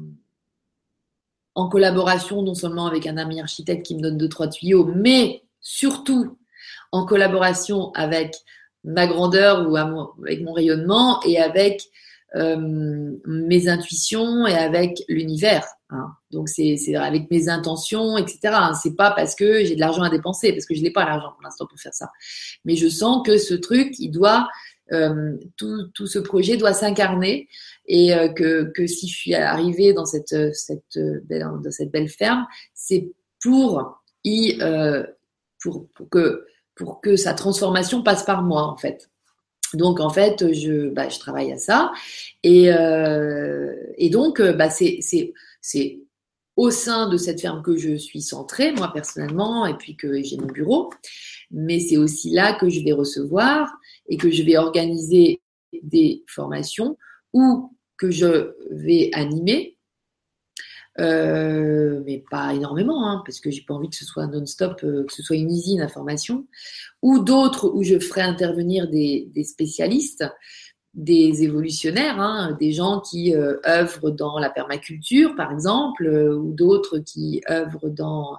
[1.56, 5.44] en collaboration non seulement avec un ami architecte qui me donne deux, trois tuyaux, mais
[5.62, 6.38] surtout
[6.92, 8.36] en collaboration avec
[8.84, 11.90] ma grandeur ou avec mon rayonnement et avec
[12.36, 15.66] euh, mes intuitions et avec l'univers.
[15.92, 16.08] Hein.
[16.32, 18.40] Donc c'est avec mes intentions, etc.
[18.46, 18.74] Hein.
[18.74, 21.32] C'est pas parce que j'ai de l'argent à dépenser, parce que je n'ai pas l'argent
[21.34, 22.10] pour l'instant pour faire ça.
[22.66, 24.50] Mais je sens que ce truc, il doit,
[24.92, 27.48] euh, tout, tout ce projet doit s'incarner
[27.86, 32.10] et euh, que, que si je suis arrivée dans cette, cette, belle, dans cette belle
[32.10, 33.12] ferme, c'est
[33.42, 35.04] pour, y, euh,
[35.62, 39.10] pour, pour, que, pour que sa transformation passe par moi, en fait.
[39.74, 41.92] Donc, en fait, je, bah, je travaille à ça.
[42.44, 46.00] Et, euh, et donc, bah, c'est, c'est,
[46.56, 50.38] au sein de cette ferme que je suis centrée, moi personnellement, et puis que j'ai
[50.38, 50.92] mon bureau.
[51.50, 53.72] Mais c'est aussi là que je vais recevoir
[54.08, 55.42] et que je vais organiser
[55.82, 56.98] des formations
[57.34, 57.73] ou
[58.04, 59.78] que je vais animer,
[61.00, 65.06] euh, mais pas énormément, hein, parce que j'ai pas envie que ce soit non-stop, euh,
[65.06, 66.46] que ce soit une usine à formation,
[67.02, 70.26] ou d'autres où je ferai intervenir des, des spécialistes
[70.94, 76.54] des évolutionnaires, hein, des gens qui euh, œuvrent dans la permaculture, par exemple, euh, ou
[76.54, 78.38] d'autres qui œuvrent dans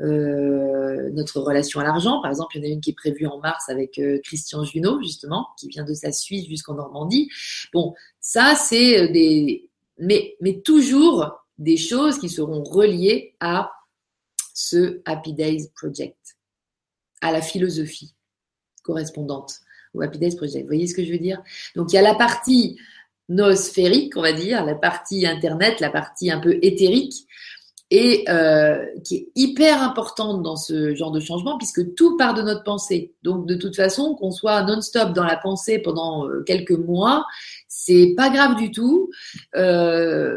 [0.00, 2.20] euh, notre relation à l'argent.
[2.20, 5.02] Par exemple, il y en a une qui est prévue en mars avec Christian Junot,
[5.02, 7.30] justement, qui vient de sa Suisse jusqu'en Normandie.
[7.72, 9.70] Bon, ça, c'est des...
[9.98, 13.70] Mais, mais toujours des choses qui seront reliées à
[14.52, 16.36] ce Happy Days Project,
[17.20, 18.16] à la philosophie
[18.82, 19.60] correspondante
[19.94, 20.62] ou Happy Days Project.
[20.62, 21.42] Vous voyez ce que je veux dire
[21.76, 22.78] Donc il y a la partie
[23.28, 27.26] noosphérique, on va dire, la partie Internet, la partie un peu éthérique,
[27.94, 32.42] et euh, qui est hyper importante dans ce genre de changement puisque tout part de
[32.42, 33.14] notre pensée.
[33.22, 37.24] Donc de toute façon, qu'on soit non-stop dans la pensée pendant euh, quelques mois,
[37.68, 39.10] c'est pas grave du tout.
[39.54, 40.36] Euh,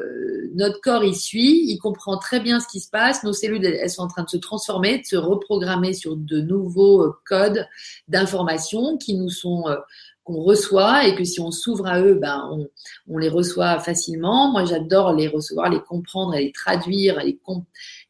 [0.54, 3.24] notre corps y suit, il comprend très bien ce qui se passe.
[3.24, 7.12] Nos cellules, elles sont en train de se transformer, de se reprogrammer sur de nouveaux
[7.26, 7.66] codes
[8.08, 9.66] d'information qui nous sont
[10.28, 12.68] qu'on reçoit et que si on s'ouvre à eux, ben
[13.08, 14.52] on, les reçoit facilement.
[14.52, 17.40] Moi, j'adore les recevoir, les comprendre, les traduire, et,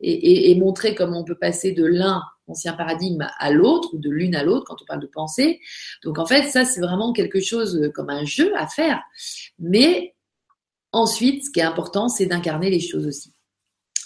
[0.01, 4.09] et, et, montrer comment on peut passer de l'un ancien paradigme à l'autre ou de
[4.09, 5.59] l'une à l'autre quand on parle de pensée.
[6.03, 9.03] Donc en fait, ça c'est vraiment quelque chose euh, comme un jeu à faire.
[9.59, 10.15] Mais
[10.91, 13.31] ensuite, ce qui est important, c'est d'incarner les choses aussi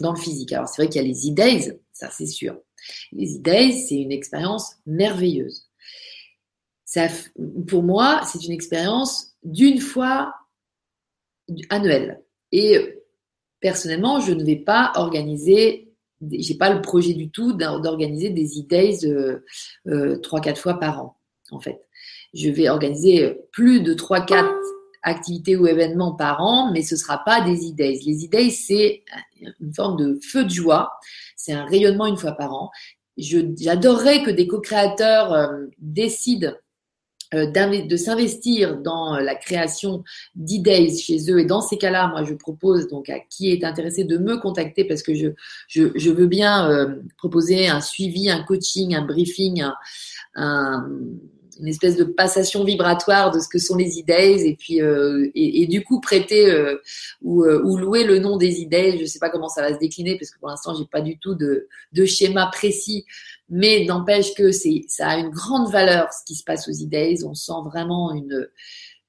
[0.01, 0.51] dans le physique.
[0.51, 2.57] Alors c'est vrai qu'il y a les e-days, ça c'est sûr.
[3.13, 5.70] Les e-days, c'est une expérience merveilleuse
[7.67, 10.33] pour moi, c'est une expérience d'une fois
[11.69, 12.21] annuelle.
[12.51, 13.01] Et
[13.59, 19.05] personnellement, je ne vais pas organiser, j'ai pas le projet du tout d'organiser des e-days
[19.05, 19.43] euh,
[19.87, 21.17] euh, trois, quatre fois par an,
[21.51, 21.81] en fait.
[22.33, 24.53] Je vais organiser plus de trois, quatre
[25.03, 28.01] activités ou événements par an, mais ce sera pas des e-days.
[28.05, 29.03] Les e-days, c'est
[29.59, 30.91] une forme de feu de joie.
[31.35, 32.71] C'est un rayonnement une fois par an.
[33.17, 36.60] J'adorerais que des co-créateurs euh, décident euh,
[37.33, 40.03] de s'investir dans euh, la création
[40.35, 41.39] d'e-days chez eux.
[41.39, 44.83] Et dans ces cas-là, moi, je propose donc à qui est intéressé de me contacter
[44.83, 45.27] parce que je,
[45.67, 49.63] je, je veux bien euh, proposer un suivi, un coaching, un briefing,
[50.35, 50.89] un,
[51.61, 55.67] une espèce de passation vibratoire de ce que sont les e-days et puis et, et,
[55.67, 56.51] du coup prêter
[57.21, 58.99] ou, ou, louer le nom des e-days.
[58.99, 61.17] Je sais pas comment ça va se décliner parce que pour l'instant j'ai pas du
[61.19, 63.05] tout de, de schéma précis
[63.51, 67.25] mais n'empêche que c'est, ça a une grande valeur ce qui se passe aux e
[67.25, 68.47] On sent vraiment une,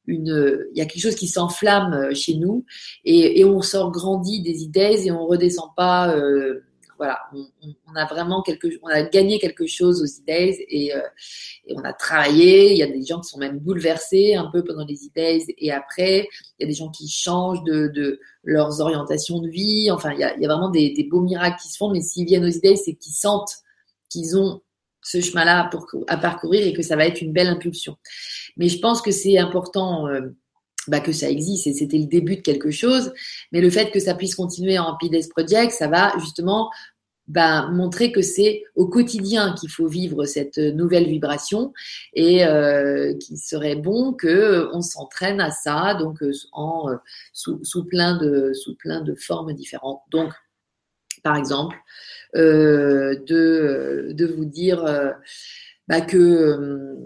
[0.07, 2.65] une, il y a quelque chose qui s'enflamme euh, chez nous
[3.05, 6.15] et, et on sort grandi des idées et on redescend pas.
[6.15, 6.65] Euh,
[7.03, 11.01] voilà, on, a vraiment quelque, on a gagné quelque chose aux et, euh,
[11.67, 12.71] et, on a travaillé.
[12.71, 15.73] Il y a des gens qui sont même bouleversés un peu pendant les idées et
[15.73, 16.29] après,
[16.59, 19.91] il y a des gens qui changent de, de leurs orientations de vie.
[19.91, 21.91] Enfin, il y a, il y a vraiment des, beaux miracles qui se font.
[21.91, 23.57] Mais s'ils viennent aux idées, c'est qu'ils sentent
[24.09, 24.61] qu'ils ont
[25.03, 25.69] ce chemin-là
[26.07, 27.97] à parcourir et que ça va être une belle impulsion.
[28.57, 30.37] Mais je pense que c'est important euh,
[30.89, 33.13] bah, que ça existe et c'était le début de quelque chose.
[33.53, 36.71] Mais le fait que ça puisse continuer en PDS Project, ça va justement
[37.29, 41.73] bah, montrer que c'est au quotidien qu'il faut vivre cette nouvelle vibration
[42.15, 46.89] et euh, qu'il serait bon que on s'entraîne à ça donc euh, en
[47.33, 50.03] sous, sous, plein de sous plein de formes différentes.
[50.11, 50.33] Donc
[51.23, 51.77] par exemple
[52.35, 55.11] euh, de, de vous dire euh,
[55.87, 56.97] bah, que, euh,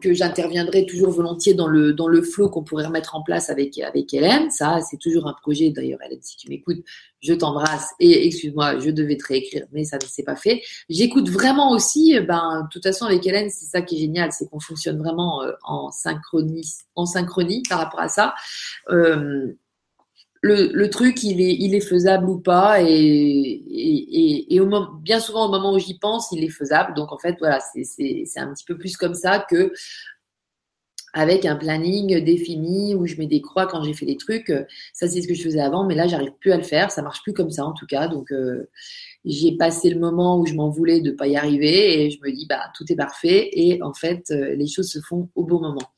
[0.00, 3.78] que j'interviendrai toujours volontiers dans le, dans le flow qu'on pourrait remettre en place avec,
[3.78, 4.50] avec Hélène.
[4.50, 5.70] Ça, c'est toujours un projet.
[5.70, 6.84] D'ailleurs, Hélène, si tu m'écoutes,
[7.20, 10.62] je t'embrasse et excuse-moi, je devais te réécrire, mais ça ne s'est pas fait.
[10.88, 14.48] J'écoute vraiment aussi, ben, de toute façon, avec Hélène, c'est ça qui est génial, c'est
[14.48, 18.34] qu'on fonctionne vraiment en synchronie, en synchronie par rapport à ça.
[18.90, 19.54] Euh,
[20.46, 24.60] le, truc, il est, il est faisable ou pas, et, et, et,
[25.02, 26.94] bien souvent au moment où j'y pense, il est faisable.
[26.94, 29.72] Donc en fait, voilà, c'est un petit peu plus comme ça que
[31.16, 34.52] avec un planning défini où je mets des croix quand j'ai fait des trucs.
[34.92, 36.90] Ça, c'est ce que je faisais avant, mais là, j'arrive plus à le faire.
[36.90, 38.08] Ça marche plus comme ça, en tout cas.
[38.08, 38.68] Donc, euh,
[39.24, 42.32] j'ai passé le moment où je m'en voulais de pas y arriver et je me
[42.32, 43.48] dis, bah, tout est parfait.
[43.52, 45.88] Et en fait, euh, les choses se font au bon moment.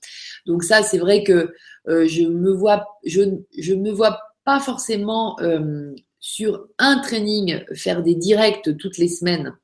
[0.44, 1.54] Donc ça, c'est vrai que
[1.88, 3.22] euh, je me vois, je,
[3.56, 9.54] je me vois pas forcément euh, sur un training faire des directs toutes les semaines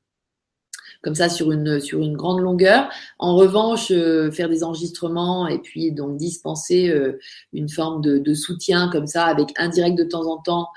[1.01, 2.89] comme ça sur une sur une grande longueur.
[3.19, 7.19] En revanche, euh, faire des enregistrements et puis donc dispenser euh,
[7.51, 10.69] une forme de, soutien comme ça avec un direct de temps en temps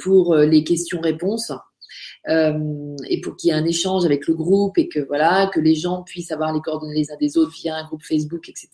[0.00, 1.52] pour les questions-réponses.
[2.28, 5.76] et pour qu'il y ait un échange avec le groupe et que voilà que les
[5.76, 8.68] gens puissent avoir les coordonnées les uns des autres via un groupe Facebook, etc.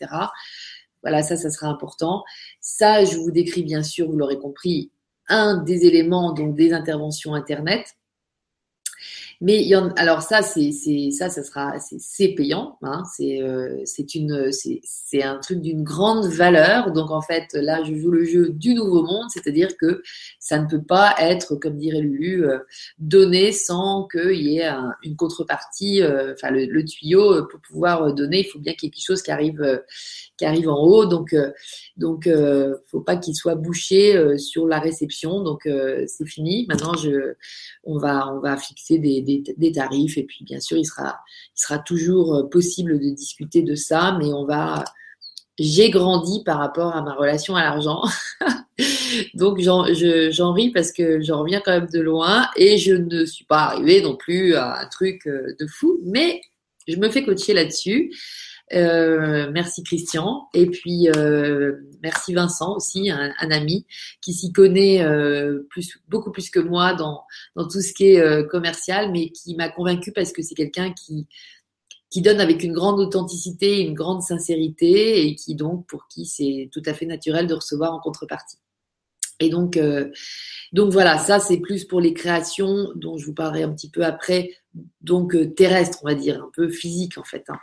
[1.04, 2.24] Voilà, ça, ça sera important.
[2.60, 4.90] Ça, je vous décris bien sûr, vous l'aurez compris,
[5.28, 7.86] un des éléments donc des interventions internet
[9.40, 10.70] mais il y en, alors ça, c'est,
[11.10, 12.78] ça, ça sera, c'est, payant.
[12.82, 16.92] Hein, c'est, euh, c'est une, c'est, c'est un truc d'une grande valeur.
[16.92, 20.02] Donc en fait, là, je joue le jeu du nouveau monde, c'est-à-dire que
[20.38, 22.58] ça ne peut pas être, comme dirait Lulu, euh,
[22.98, 24.70] donné sans qu'il y ait
[25.02, 26.02] une contrepartie.
[26.02, 29.06] Euh, enfin, le, le, tuyau pour pouvoir donner, il faut bien qu'il y ait quelque
[29.06, 29.82] chose qui arrive,
[30.36, 31.06] qui arrive en haut.
[31.06, 31.34] Donc,
[31.96, 32.28] donc,
[32.90, 35.42] faut pas qu'il soit bouché sur la réception.
[35.42, 35.62] Donc
[36.06, 36.66] c'est fini.
[36.68, 37.34] Maintenant, je,
[37.84, 40.18] on va, on va fixer des des, tarifs.
[40.18, 41.20] Et puis, bien sûr, il sera,
[41.56, 44.84] il sera toujours euh, possible de discuter de ça, mais on va.
[45.56, 48.02] J'ai grandi par rapport à ma relation à l'argent.
[49.34, 53.44] Donc, j'en ris parce que j'en reviens quand même de loin et je ne suis
[53.44, 56.40] pas arrivée non plus à un truc euh, de fou, mais
[56.88, 58.12] je me fais coacher là-dessus.
[58.72, 60.48] Euh, merci Christian.
[60.54, 63.86] Et puis euh, merci Vincent aussi, un, ami
[64.22, 67.22] qui s'y connaît euh, plus, beaucoup plus que moi dans,
[67.56, 71.26] dans tout ce qui est commercial, mais qui m'a convaincu parce que c'est quelqu'un qui,
[72.10, 76.70] qui donne avec une grande authenticité, une grande sincérité, et qui donc, pour qui c'est
[76.72, 78.58] tout à fait naturel de recevoir en contrepartie.
[79.40, 79.78] Et donc,
[80.72, 84.04] donc voilà, ça c'est plus pour les créations dont je vous parlerai un petit peu
[84.04, 84.50] après,
[85.00, 87.44] donc terrestres, on va dire, un peu physiques en fait.
[87.48, 87.58] Hein.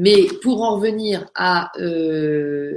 [0.00, 2.72] Mais pour en revenir à, euh,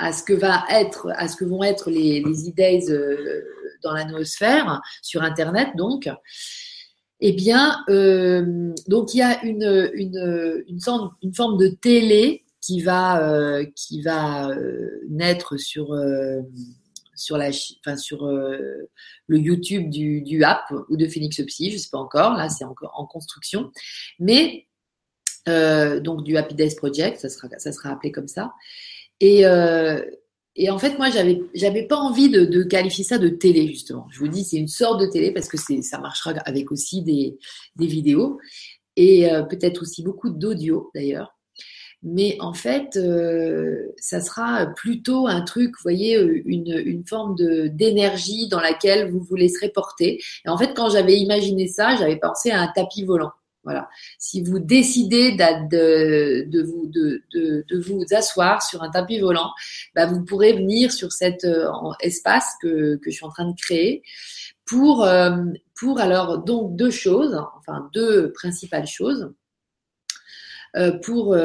[0.00, 3.44] à ce que va être, à ce que vont être les, les e euh,
[3.84, 6.10] dans la noosphère, sur Internet donc,
[7.20, 12.44] eh bien, euh, donc il y a une, une, une, sorte, une forme de télé
[12.60, 14.50] qui va, qui va
[15.08, 15.96] naître sur,
[17.14, 21.80] sur, la, enfin, sur le YouTube du, du app ou de Phoenix Psy, je ne
[21.80, 23.70] sais pas encore, là c'est encore en construction.
[24.18, 24.66] Mais
[25.48, 27.28] euh, donc du Happy Days Project, ça
[27.72, 28.52] sera, appelé comme ça.
[29.20, 30.02] Et, euh,
[30.56, 34.06] et en fait, moi, j'avais, j'avais pas envie de, qualifier ça de télé justement.
[34.10, 37.38] Je vous dis, c'est une sorte de télé parce que ça marchera avec aussi des,
[37.76, 38.38] vidéos
[38.96, 41.36] et euh, peut-être aussi beaucoup d'audio d'ailleurs.
[42.02, 42.98] Mais en fait,
[43.98, 47.34] ça sera plutôt un truc, vous voyez, une, forme
[47.74, 50.18] d'énergie dans laquelle vous vous laisserez porter.
[50.46, 53.32] Et en fait, quand j'avais imaginé ça, j'avais pensé à un tapis volant.
[53.62, 53.88] Voilà.
[54.18, 56.62] Si vous décidez de,
[57.80, 59.50] vous, asseoir sur un tapis volant,
[59.94, 61.68] bah vous pourrez venir sur cet euh,
[62.00, 64.02] espace que, je suis en train de créer
[64.64, 65.36] pour, euh,
[65.78, 69.32] pour alors donc deux choses, enfin deux principales choses.
[70.76, 71.36] Euh, pour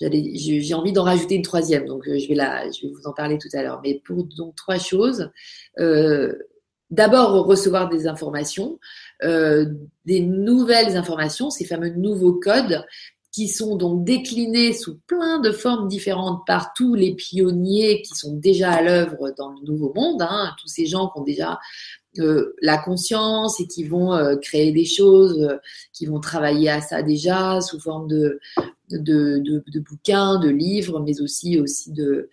[0.00, 3.48] j'ai envie d'en rajouter une troisième, donc je vais je vais vous en parler tout
[3.54, 3.80] à l'heure.
[3.82, 5.30] Mais pour donc trois choses,
[6.90, 8.78] d'abord recevoir des informations,
[9.22, 12.84] des nouvelles informations, ces fameux nouveaux codes
[13.32, 18.34] qui sont donc déclinés sous plein de formes différentes par tous les pionniers qui sont
[18.34, 21.58] déjà à l'œuvre dans le nouveau monde, hein, tous ces gens qui ont déjà
[22.18, 25.58] euh, la conscience et qui vont euh, créer des choses, euh,
[25.92, 28.40] qui vont travailler à ça déjà sous forme de,
[28.90, 32.28] de, de, de bouquins, de livres, mais aussi aussi de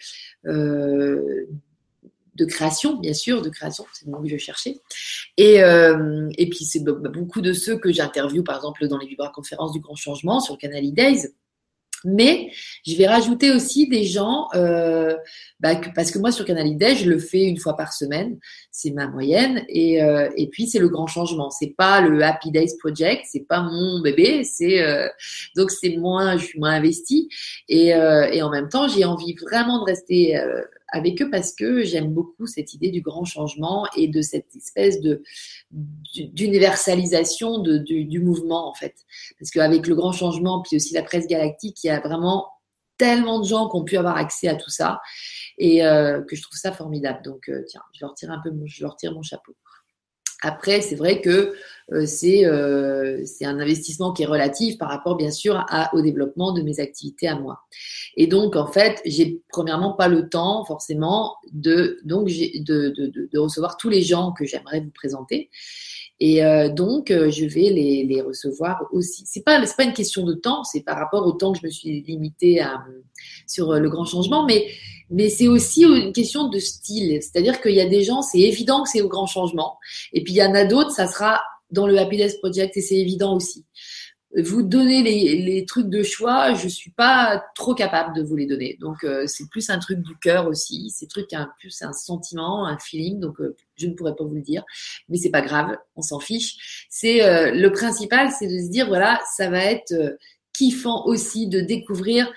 [2.37, 4.79] de création, bien sûr, de création, c'est le mot que je cherchais.
[5.37, 9.73] Et, euh, et puis, c'est beaucoup de ceux que j'interviewe, par exemple, dans les vibra-conférences
[9.73, 11.29] du Grand Changement sur le canal e-Days.
[12.05, 12.51] Mais
[12.85, 15.15] je vais rajouter aussi des gens, euh,
[15.59, 18.37] bah, parce que moi sur Canal ID, je le fais une fois par semaine,
[18.69, 21.49] c'est ma moyenne, et, euh, et puis c'est le grand changement.
[21.49, 24.85] C'est pas le Happy Days Project, c'est pas mon bébé, c'est
[25.55, 27.29] donc c'est moins, je suis moins investie,
[27.67, 30.39] et, et en même temps j'ai envie vraiment de rester
[30.89, 35.01] avec eux parce que j'aime beaucoup cette idée du grand changement et de cette espèce
[35.01, 35.21] de
[35.71, 38.95] d'universalisation du, mouvement en fait.
[39.39, 42.47] Parce qu'avec le grand changement, puis aussi la presse galactique, il y a vraiment
[42.97, 44.99] tellement de gens qui ont pu avoir accès à tout ça
[45.57, 47.21] et euh, que je trouve ça formidable.
[47.23, 49.55] Donc euh, tiens, je leur tire un peu, je leur tire mon chapeau.
[50.43, 51.53] Après, c'est vrai que
[51.93, 56.51] euh, c'est euh, un investissement qui est relatif par rapport, bien sûr, à, au développement
[56.51, 57.61] de mes activités à moi.
[58.17, 63.29] Et donc, en fait, j'ai premièrement pas le temps, forcément, de, donc, de, de, de,
[63.31, 65.49] de recevoir tous les gens que j'aimerais vous présenter.
[66.19, 69.23] Et euh, donc, euh, je vais les, les recevoir aussi.
[69.25, 71.71] C'est pas, pas une question de temps, c'est par rapport au temps que je me
[71.71, 72.83] suis limitée à,
[73.47, 74.67] sur le grand changement, mais
[75.09, 77.19] mais c'est aussi une question de style.
[77.21, 79.77] C'est-à-dire qu'il y a des gens, c'est évident que c'est au grand changement,
[80.13, 81.41] et puis il y en a d'autres, ça sera
[81.71, 83.65] dans le Happiness Project et c'est évident aussi.
[84.35, 88.45] Vous donner les, les, trucs de choix, je suis pas trop capable de vous les
[88.45, 88.77] donner.
[88.79, 90.91] Donc euh, c'est plus un truc du cœur aussi.
[90.93, 93.19] C'est truc un plus un sentiment, un feeling.
[93.19, 94.63] Donc euh, je ne pourrais pas vous le dire,
[95.07, 96.87] mais c'est pas grave, on s'en fiche.
[96.89, 99.93] C'est euh, le principal, c'est de se dire voilà, ça va être
[100.53, 102.31] kiffant aussi de découvrir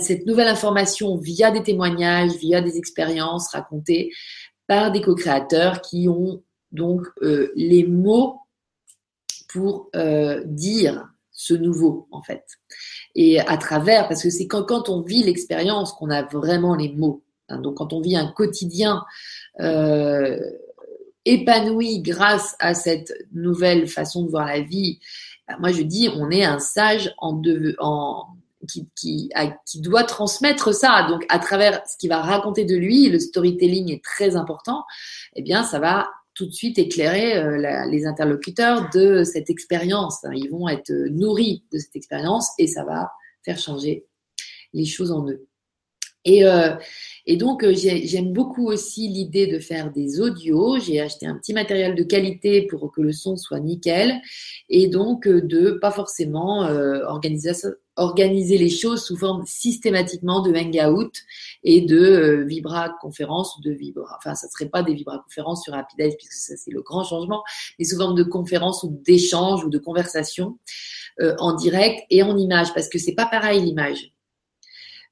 [0.00, 4.10] cette nouvelle information via des témoignages, via des expériences racontées
[4.66, 6.42] par des co-créateurs qui ont
[6.72, 8.40] donc euh, les mots
[9.48, 12.44] pour euh, dire ce nouveau en fait.
[13.14, 16.92] Et à travers, parce que c'est quand, quand on vit l'expérience qu'on a vraiment les
[16.92, 17.22] mots.
[17.48, 17.60] Hein.
[17.60, 19.04] donc quand on vit un quotidien
[19.60, 20.40] euh,
[21.26, 24.98] épanoui grâce à cette nouvelle façon de voir la vie,
[25.46, 27.40] bah, moi je dis on est un sage en,
[27.78, 28.26] en
[28.66, 29.30] qui, qui,
[29.66, 31.06] qui, doit transmettre ça.
[31.08, 34.84] Donc, à travers ce qu'il va raconter de lui, le storytelling est très important.
[35.34, 40.24] Eh bien, ça va tout de suite éclairer euh, les interlocuteurs de cette expérience.
[40.32, 43.12] Ils vont être nourris de cette expérience et ça va
[43.44, 44.06] faire changer
[44.72, 45.46] les choses en eux.
[46.24, 46.74] Et, euh,
[47.26, 50.78] et donc, euh, j'aime beaucoup aussi l'idée de faire des audios.
[50.78, 54.20] J'ai acheté un petit matériel de qualité pour que le son soit nickel.
[54.68, 57.52] Et donc, euh, de pas forcément euh, organiser,
[57.96, 61.12] organiser les choses sous forme systématiquement de hangout
[61.62, 64.16] et de euh, vibra conférence de vibra.
[64.18, 67.42] Enfin, ça serait pas des vibra conférences sur Rapidaise puisque ça c'est le grand changement,
[67.78, 70.58] mais sous forme de conférence ou d'échange ou de conversation
[71.20, 74.13] euh, en direct et en image parce que c'est pas pareil l'image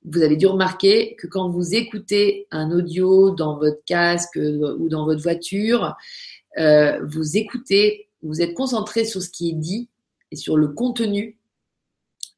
[0.05, 4.89] vous avez dû remarquer que quand vous écoutez un audio dans votre casque euh, ou
[4.89, 5.95] dans votre voiture,
[6.59, 9.89] euh, vous écoutez, vous êtes concentré sur ce qui est dit
[10.31, 11.39] et sur le contenu,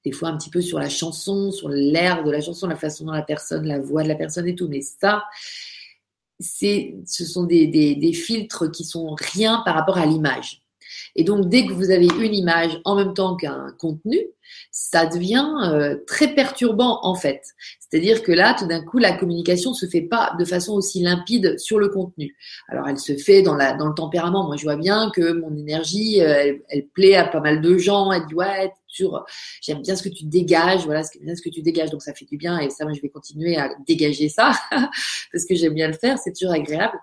[0.05, 3.07] des fois un petit peu sur la chanson, sur l'air de la chanson, la façon
[3.07, 5.25] dont la personne, la voix de la personne et tout, mais ça,
[6.41, 10.63] c'est, ce sont des, des, filtres qui sont rien par rapport à l'image.
[11.17, 14.19] Et donc, dès que vous avez une image en même temps qu'un contenu,
[14.71, 17.43] ça devient euh, très perturbant en fait.
[17.95, 21.61] C'est-à-dire que là, tout d'un coup, la communication se fait pas de façon aussi limpide
[21.61, 22.37] sur le contenu.
[22.67, 24.49] Alors, elle se fait dans, la, dans le tempérament.
[24.49, 28.11] Moi, je vois bien que mon énergie, euh, elle, plaît à pas mal de gens.
[28.11, 28.73] Elle dit ouais,
[29.63, 30.85] j'aime bien ce que tu dégages.
[30.87, 31.91] Voilà, j'aime bien ce que tu dégages.
[31.91, 32.59] Donc, ça fait du bien.
[32.59, 34.51] Et ça, moi, je vais continuer à dégager ça
[35.33, 36.19] parce que j'aime bien le faire.
[36.19, 36.99] C'est toujours agréable.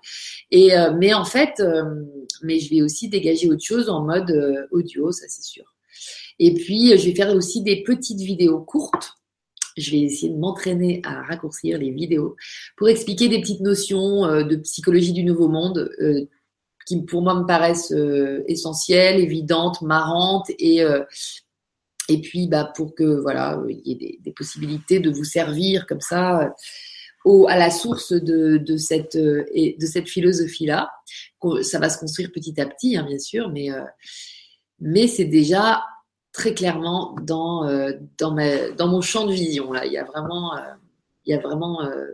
[0.51, 1.63] Et euh, mais en fait,
[2.43, 5.70] mais je vais aussi dégager autre chose en mode audio, ça c'est sûr.
[6.43, 9.13] Et puis, je vais faire aussi des petites vidéos courtes.
[9.77, 12.35] Je vais essayer de m'entraîner à raccourcir les vidéos
[12.75, 16.25] pour expliquer des petites notions euh, de psychologie du nouveau monde euh,
[16.87, 20.81] qui pour moi me paraissent euh, essentielles, évidentes, marrantes et
[22.09, 26.01] et puis bah pour que voilà il y ait des, possibilités de vous servir comme
[26.01, 26.53] ça
[27.23, 29.15] au, à la source de, de cette
[29.53, 30.89] et de cette philosophie là.
[31.61, 33.69] Ça va se construire petit à petit hein, bien sûr, mais
[34.79, 35.83] mais c'est déjà
[36.32, 39.71] très clairement dans, euh, dans, ma, dans mon champ de vision.
[39.71, 39.86] Là.
[39.86, 40.61] Il y a vraiment, euh,
[41.25, 42.07] il y a vraiment, euh,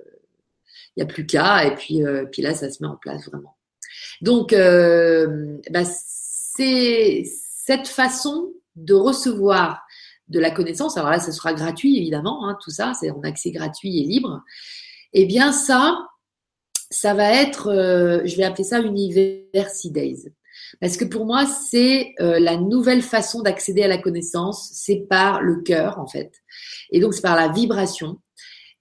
[0.95, 2.01] il y a plus qu'à, et puis,
[2.31, 3.55] puis là, ça se met en place vraiment.
[4.21, 7.23] Donc, bah, c'est
[7.65, 9.83] cette façon de recevoir
[10.27, 10.97] de la connaissance.
[10.97, 14.41] Alors là, ce sera gratuit, évidemment, hein, tout ça, c'est en accès gratuit et libre.
[15.13, 15.99] Eh bien, ça,
[16.89, 17.71] ça va être,
[18.25, 20.31] je vais appeler ça University Days.
[20.79, 25.41] Parce que pour moi, c'est euh, la nouvelle façon d'accéder à la connaissance, c'est par
[25.41, 26.31] le cœur en fait.
[26.91, 28.19] Et donc c'est par la vibration.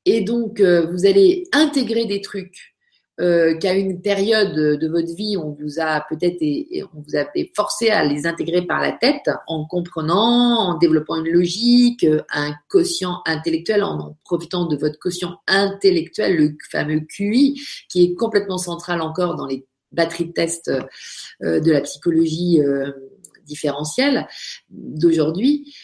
[0.05, 2.75] Et donc euh, vous allez intégrer des trucs
[3.19, 6.43] euh, qu'à une période de votre vie, on vous a peut-être
[6.95, 7.25] on vous a
[7.55, 13.23] forcé à les intégrer par la tête, en comprenant, en développant une logique, un quotient
[13.25, 17.59] intellectuel, en, en profitant de votre quotient intellectuel, le fameux QI,
[17.89, 20.71] qui est complètement central encore dans les batterie de test
[21.43, 22.91] euh, de la psychologie euh,
[23.45, 24.27] différentielle
[24.69, 25.75] d'aujourd'hui,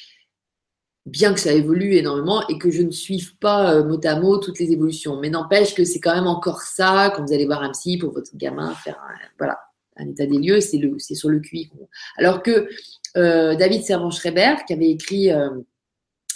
[1.06, 4.38] bien que ça évolue énormément et que je ne suive pas euh, mot à mot
[4.38, 5.18] toutes les évolutions.
[5.20, 8.12] Mais n'empêche que c'est quand même encore ça, quand vous allez voir un psy pour
[8.12, 11.70] votre gamin, faire un, état des lieux, c'est sur le QI.
[12.16, 12.68] Alors que
[13.14, 15.30] David Servan-Schreiber, qui avait écrit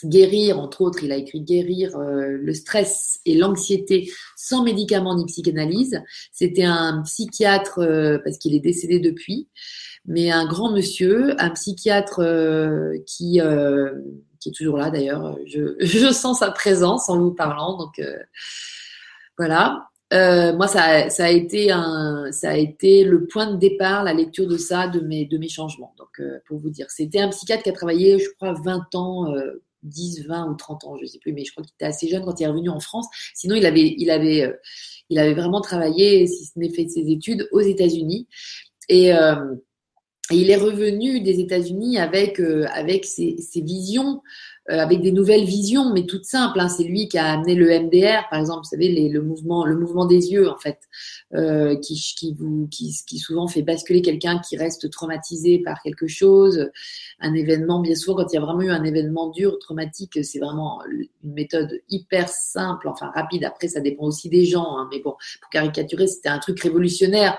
[0.04, 5.24] guérir, entre autres, il a écrit guérir euh, le stress et l'anxiété sans médicaments ni
[5.26, 6.02] psychanalyse.
[6.32, 9.48] C'était un psychiatre, euh, parce qu'il est décédé depuis,
[10.06, 13.40] mais un grand monsieur, un psychiatre euh, qui,
[14.40, 15.36] qui est toujours là d'ailleurs.
[15.46, 18.00] Je, je, sens sa présence en vous parlant, donc
[19.38, 19.88] voilà.
[20.12, 24.46] moi, ça, ça, a été un, ça a été le point de départ, la lecture
[24.46, 25.94] de ça, de mes, de mes changements.
[25.98, 29.34] Donc, pour vous dire, c'était un psychiatre qui a travaillé, je crois, 20 ans
[29.86, 32.08] 10, 20 ou 30 ans, je ne sais plus, mais je crois qu'il était assez
[32.08, 33.06] jeune quand il est revenu en France.
[33.34, 34.52] Sinon, il avait, il avait, euh,
[35.08, 38.26] il avait vraiment travaillé, si ce n'est fait ses études, aux États-Unis.
[38.88, 39.54] Et, euh,
[40.30, 44.22] il est revenu des États-Unis avec, euh, avec ses, visions,
[44.68, 46.60] avec des nouvelles visions, mais toutes simples.
[46.60, 46.68] Hein.
[46.68, 50.48] C'est lui qui a amené le MDR, par exemple, vous savez, le, mouvement, des yeux,
[50.50, 50.80] en fait,
[51.34, 56.70] euh, qui, souvent fait basculer quelqu'un qui reste traumatisé par quelque chose,
[57.20, 57.80] un événement.
[57.80, 60.80] Bien souvent, quand il y a vraiment eu un événement dur, traumatique, c'est vraiment
[61.22, 63.44] une méthode hyper simple, enfin rapide.
[63.44, 64.88] Après, ça dépend aussi des gens, hein.
[64.90, 67.38] mais bon, pour caricaturer, c'était un truc révolutionnaire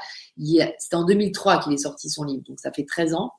[0.78, 3.34] c'était en 2003 qu'il est sorti son livre, donc ça fait 13 ans.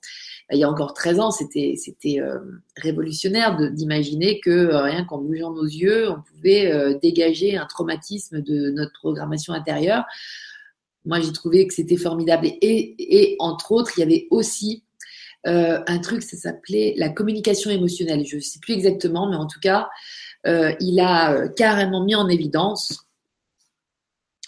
[0.51, 1.76] Il y a encore 13 ans, c'était
[2.20, 2.38] euh,
[2.76, 8.40] révolutionnaire d'imaginer que euh, rien qu'en bougeant nos yeux, on pouvait euh, dégager un traumatisme
[8.40, 10.05] de notre programmation intérieure.
[11.05, 12.49] Moi, j'ai trouvé que c'était formidable.
[12.62, 14.84] Et, entre autres, il y avait aussi
[15.44, 18.26] un truc, ça s'appelait la communication émotionnelle.
[18.26, 19.88] Je ne sais plus exactement, mais en tout cas,
[20.44, 23.07] il a carrément mis en évidence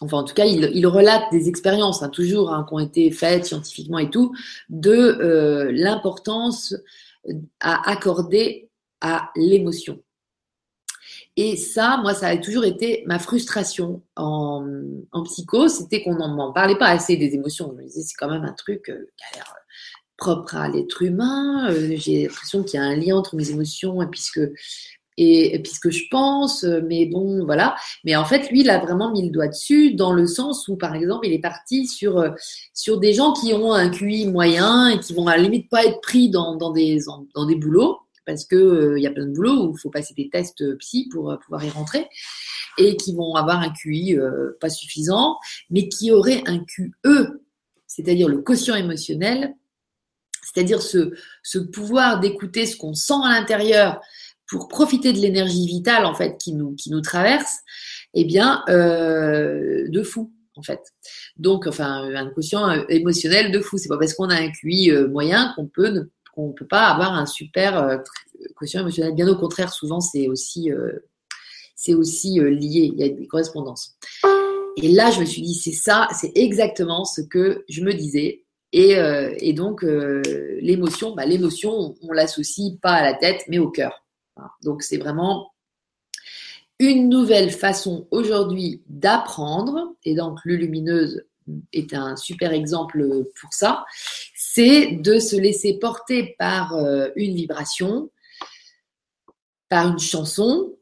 [0.01, 3.47] enfin en tout cas, il, relate des expériences, hein, toujours, hein, qui ont été faites
[3.47, 4.35] scientifiquement et tout,
[4.69, 6.75] de euh, l'importance
[7.61, 8.71] à accorder
[9.01, 10.03] à l'émotion.
[11.37, 14.65] Et ça, moi, ça a toujours été ma frustration en,
[15.25, 17.73] psycho, c'était qu'on n'en parlait pas assez des émotions.
[17.73, 19.55] Je me disais, c'est quand même un truc euh, qui a l'air
[20.17, 21.71] propre à l'être humain.
[21.71, 24.41] Euh, j'ai l'impression qu'il y a un lien entre mes émotions et puisque
[25.21, 27.77] et, puisque je pense, euh, mais bon, voilà.
[28.05, 30.77] Mais en fait, lui, il a vraiment mis le doigt dessus dans le sens où,
[30.77, 32.31] par exemple, il est parti sur euh,
[32.73, 35.85] sur des gens qui ont un QI moyen et qui vont à la limite pas
[35.85, 37.01] être pris dans, dans des
[37.35, 39.91] dans des boulots parce que euh, il y a plein de boulots où il faut
[39.91, 42.07] passer des tests psy pour pouvoir y rentrer
[42.79, 44.17] et qui vont avoir un QI
[44.61, 45.37] pas suffisant,
[45.69, 47.43] mais qui auraient un QE,
[47.87, 49.55] c'est-à-dire le quotient émotionnel,
[50.43, 51.13] c'est-à-dire ce,
[51.43, 54.01] ce pouvoir d'écouter ce qu'on sent à l'intérieur
[54.51, 57.59] pour profiter de l'énergie vitale en fait qui nous qui nous traverse,
[58.15, 60.81] eh bien euh, de fou en fait.
[61.37, 63.79] Donc enfin un quotient euh, émotionnel de fou.
[63.79, 67.15] C'est pas parce qu'on a un QI euh, moyen qu'on peut qu'on peut pas avoir
[67.15, 68.01] un super
[68.57, 69.15] quotient émotionnel.
[69.15, 70.71] Bien au contraire, souvent c'est aussi
[71.77, 72.93] c'est aussi lié.
[72.93, 73.97] Il y a des correspondances.
[74.77, 78.45] Et là, je me suis dit, c'est ça, c'est exactement ce que je me disais.
[78.73, 84.05] Et, donc, l'émotion, bah, l'émotion, on, on l'associe pas à la tête, mais au cœur.
[84.63, 85.53] Donc c'est vraiment
[86.79, 91.23] une nouvelle façon aujourd'hui d'apprendre, et donc Lumineuse
[91.73, 93.85] est un super exemple pour ça,
[94.35, 98.11] c'est de se laisser porter par euh, une vibration,
[99.69, 100.75] par une chanson,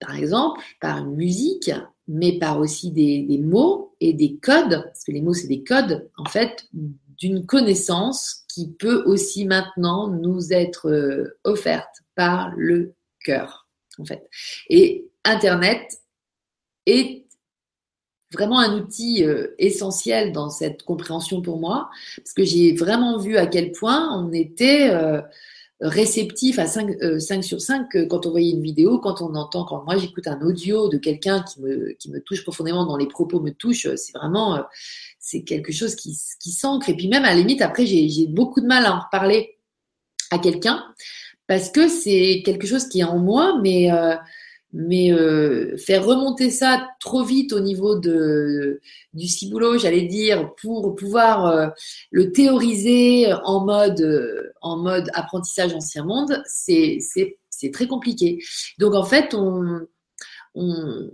[0.00, 1.70] par exemple, par une musique,
[2.08, 5.62] mais par aussi des, des mots et des codes, parce que les mots c'est des
[5.62, 12.94] codes, en fait, d'une connaissance qui peut aussi maintenant nous être euh, offerte par le
[13.24, 13.66] cœur,
[13.98, 14.28] en fait.
[14.68, 16.00] Et Internet
[16.86, 17.24] est
[18.34, 23.36] vraiment un outil euh, essentiel dans cette compréhension pour moi, parce que j'ai vraiment vu
[23.36, 25.20] à quel point on était euh,
[25.80, 29.64] réceptif à 5, 5, euh, sur 5 quand on voyait une vidéo, quand on entend,
[29.64, 33.08] quand moi j'écoute un audio de quelqu'un qui me, qui me touche profondément, dans les
[33.08, 34.62] propos me touchent, c'est vraiment,
[35.18, 36.88] c'est quelque chose qui, qui s'ancre.
[36.88, 39.58] Et puis même à la limite, après, j'ai beaucoup de mal à en reparler
[40.30, 40.84] à quelqu'un
[41.46, 44.16] parce que c'est quelque chose qui est en moi, mais euh,
[44.72, 48.80] mais euh, faire remonter ça trop vite au niveau de
[49.12, 51.68] du ciboulot, j'allais dire, pour pouvoir euh,
[52.10, 58.42] le théoriser en mode en mode apprentissage ancien monde, c'est c'est c'est très compliqué.
[58.78, 59.86] Donc en fait, on
[60.54, 61.10] on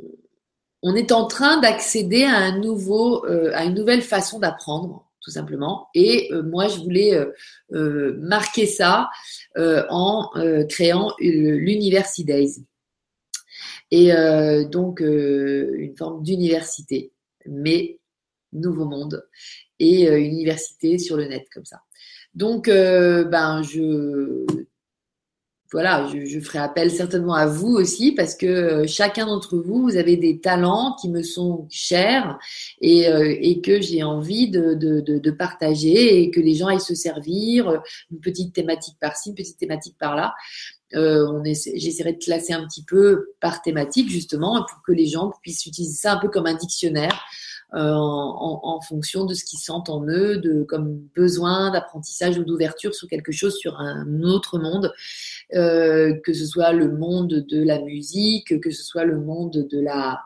[0.83, 5.89] on est en train d'accéder à un nouveau à une nouvelle façon d'apprendre tout simplement.
[5.95, 7.31] Et euh, moi, je voulais euh,
[7.73, 9.09] euh, marquer ça
[9.57, 10.31] en
[10.69, 12.65] créant l'University Days.
[13.91, 14.13] Et
[14.71, 17.13] donc, une forme d'université,
[17.47, 17.99] mais
[18.53, 19.27] nouveau monde,
[19.79, 21.83] et université sur le net comme ça.
[22.35, 24.47] Donc, ben, je
[25.73, 29.97] voilà, je, ferai appel certainement à vous aussi parce que euh, chacun d'entre vous, vous
[29.97, 32.39] avez des talents qui me sont chers
[32.81, 37.79] et, euh, que j'ai envie de, partager et que les gens aillent se servir, euh,
[38.11, 40.35] une petite thématique par-ci, une petite thématique par-là.
[40.95, 45.67] Euh, J'essaierai de classer un petit peu par thématique justement pour que les gens puissent
[45.67, 47.25] utiliser ça un peu comme un dictionnaire
[47.75, 52.95] euh, en, fonction de ce qu'ils sentent en eux, de comme besoin d'apprentissage ou d'ouverture
[52.95, 54.93] sur quelque chose, sur un autre monde,
[55.55, 59.81] euh, que ce soit le monde de la musique, que ce soit le monde de
[59.81, 60.21] la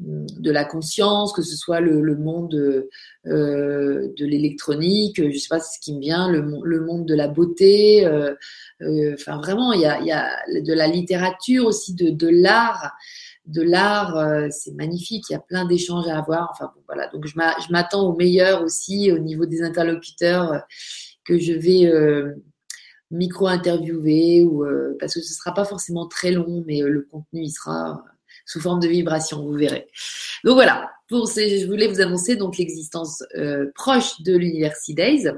[0.00, 2.54] de la conscience, que ce soit le, monde
[3.26, 7.26] euh, de l'électronique, je sais pas ce qui me vient, le, le monde de la
[7.26, 8.06] beauté,
[8.80, 12.96] enfin vraiment il y a, y a, de la littérature aussi, de, de l'art
[13.48, 16.50] de l'art, euh, c'est magnifique, il y a plein d'échanges à avoir.
[16.52, 20.58] Enfin bon, voilà, donc je m'attends au meilleur aussi au niveau des interlocuteurs euh,
[21.24, 21.90] que je vais
[23.10, 24.64] micro-interviewer ou
[24.98, 28.02] parce que ce sera pas forcément très long, mais le contenu il sera
[28.46, 29.88] sous forme de vibration, vous verrez.
[30.44, 33.22] Donc voilà, pour ces, je voulais vous annoncer donc l'existence
[33.74, 35.30] proche de l'University Days.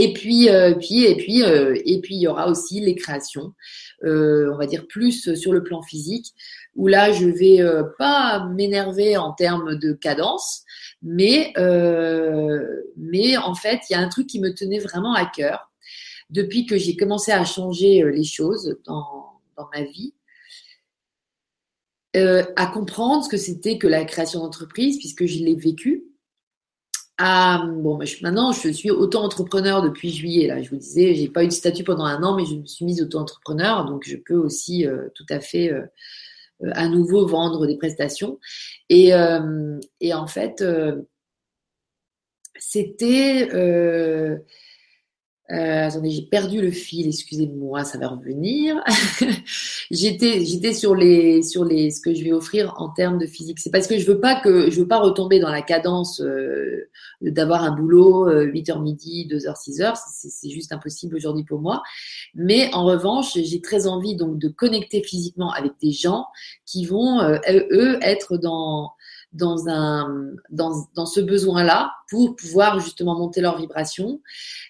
[0.00, 3.52] Et puis, euh, puis, et puis, euh, et puis, il y aura aussi les créations,
[4.04, 6.26] euh, on va dire plus sur le plan physique,
[6.76, 7.60] où là, je vais
[7.98, 10.62] pas m'énerver en termes de cadence,
[11.02, 11.52] mais,
[12.96, 15.72] mais en fait, il y a un truc qui me tenait vraiment à cœur
[16.30, 20.14] depuis que j'ai commencé à changer les choses dans, dans ma vie.
[22.14, 26.04] à comprendre ce que c'était que la création d'entreprise, puisque je l'ai vécu,
[27.20, 30.46] ah, bon, maintenant, je suis auto-entrepreneur depuis juillet.
[30.46, 32.64] Là, je vous disais, j'ai pas eu de statut pendant un an, mais je me
[32.64, 35.82] suis mise auto-entrepreneur, donc je peux aussi euh, tout à fait euh,
[36.62, 38.38] euh, à nouveau vendre des prestations.
[38.88, 40.64] Et en fait,
[42.56, 43.48] c'était
[45.50, 48.82] euh, attendez, j'ai perdu le fil, excusez-moi, ça va revenir.
[49.90, 53.58] j'étais, j'étais sur les, sur les, ce que je vais offrir en termes de physique.
[53.58, 56.90] C'est parce que je veux pas que, je veux pas retomber dans la cadence euh,
[57.22, 59.94] d'avoir un boulot 8h euh, midi, 2h, 6h.
[60.12, 61.82] C'est, c'est juste impossible aujourd'hui pour moi.
[62.34, 66.26] Mais en revanche, j'ai très envie donc de connecter physiquement avec des gens
[66.66, 68.92] qui vont, euh, eux, être dans,
[69.32, 74.22] dans, un, dans, dans ce besoin-là pour pouvoir justement monter leur vibration.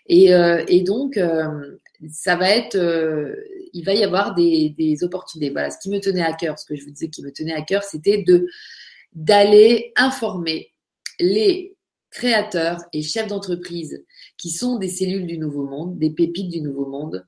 [0.07, 1.79] Et, euh, et donc, euh,
[2.11, 3.35] ça va être, euh,
[3.73, 5.51] il va y avoir des, des opportunités.
[5.51, 7.55] Voilà, ce qui me tenait à cœur, ce que je vous disais qui me tenait
[7.55, 8.25] à cœur, c'était
[9.13, 10.73] d'aller informer
[11.21, 11.77] les
[12.11, 14.05] créateurs et chefs d'entreprise
[14.37, 17.27] qui sont des cellules du nouveau monde, des pépites du nouveau monde,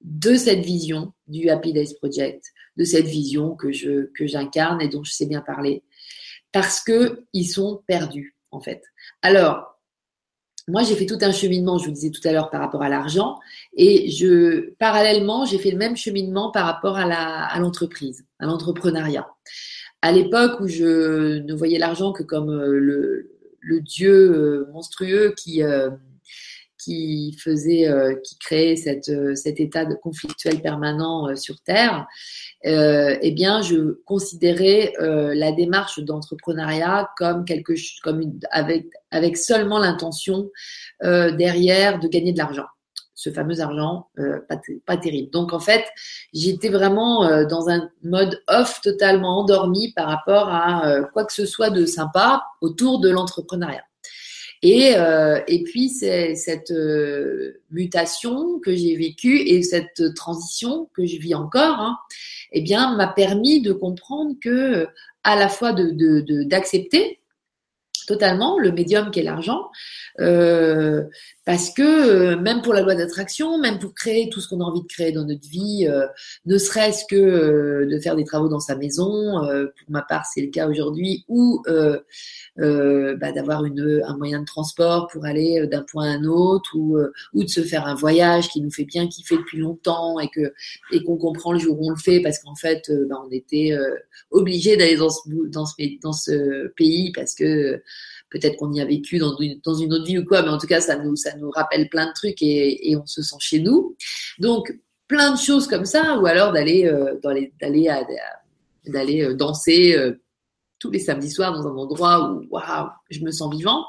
[0.00, 2.44] de cette vision du Happy Days Project,
[2.76, 5.84] de cette vision que je que j'incarne et dont je sais bien parler,
[6.52, 8.82] parce que ils sont perdus en fait.
[9.22, 9.72] Alors,
[10.68, 12.88] moi, j'ai fait tout un cheminement, je vous disais tout à l'heure, par rapport à
[12.88, 13.38] l'argent,
[13.76, 19.26] et je, parallèlement, j'ai fait le même cheminement par rapport à l'entreprise, à l'entrepreneuriat.
[20.02, 25.34] À l'époque où je ne voyais l'argent que comme euh, le, le dieu euh, monstrueux
[25.36, 25.90] qui euh,
[26.82, 27.88] qui faisait,
[28.24, 32.06] qui créait cette, cet état de conflictuel permanent sur Terre,
[32.64, 37.72] euh, eh bien, je considérais euh, la démarche d'entrepreneuriat comme quelque
[38.02, 40.48] comme une, avec avec seulement l'intention
[41.02, 42.66] euh, derrière de gagner de l'argent.
[43.14, 45.30] Ce fameux argent, euh, pas, pas terrible.
[45.30, 45.84] Donc en fait,
[46.32, 51.46] j'étais vraiment euh, dans un mode off totalement endormi par rapport à quoi que ce
[51.46, 53.84] soit de sympa autour de l'entrepreneuriat.
[54.62, 61.16] Et, euh, et puis, cette euh, mutation que j'ai vécue et cette transition que je
[61.16, 61.98] vis encore, hein,
[62.52, 64.86] eh bien, m'a permis de comprendre que,
[65.24, 67.16] à la fois d'accepter de, de,
[68.06, 69.70] totalement le médium qu'est l'argent,
[70.20, 71.04] euh,
[71.44, 74.64] parce que euh, même pour la loi d'attraction, même pour créer tout ce qu'on a
[74.64, 76.06] envie de créer dans notre vie, euh,
[76.46, 80.40] ne serait-ce que euh, de faire des travaux dans sa maison, pour ma part c'est
[80.40, 86.14] le cas aujourd'hui, ou bah, d'avoir un moyen de transport pour aller d'un point à
[86.14, 86.98] un autre, ou,
[87.34, 90.30] ou de se faire un voyage qui nous fait bien kiffer depuis longtemps et
[90.92, 93.76] et qu'on comprend le jour où on le fait, parce qu'en fait bah, on était
[94.30, 97.82] obligé d'aller dans ce, dans ce dans ce pays parce que
[98.32, 100.80] peut-être qu'on y a vécu dans une, autre vie ou quoi, mais en tout cas,
[100.80, 101.14] ça nous,
[101.50, 103.94] rappelle plein de trucs et, on se sent chez nous.
[104.38, 104.72] Donc,
[105.06, 110.22] plein de choses comme ça, ou alors d'aller euh, euh, danser euh,
[110.78, 113.84] tous les samedis soirs dans un endroit où waouh, je me sens vivant.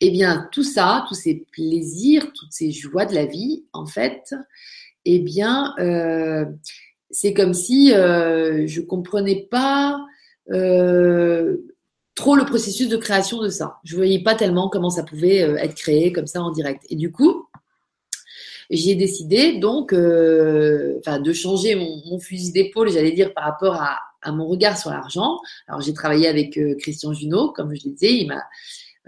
[0.00, 4.34] Eh bien, tout ça, tous ces plaisirs, toutes ces joies de la vie, en fait,
[5.06, 5.74] eh bien,
[7.10, 9.98] c'est comme si je comprenais pas
[12.18, 13.78] trop le processus de création de ça.
[13.84, 16.82] Je voyais pas tellement comment ça pouvait euh, être créé comme ça en direct.
[16.90, 17.46] Et du coup,
[18.70, 24.48] j'ai décidé donc euh, de changer mon, fusil d'épaule, j'allais dire, par rapport à, mon
[24.48, 25.38] regard sur l'argent.
[25.68, 28.42] Alors j'ai travaillé avec euh, Christian Junot, comme je le disais, il m'a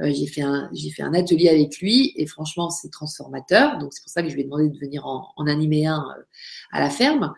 [0.02, 3.76] j'ai fait un j'ai fait un atelier avec lui et franchement c'est transformateur.
[3.78, 6.06] Donc c'est pour ça que je lui ai demandé de venir en, en animer un
[6.72, 7.34] à la ferme.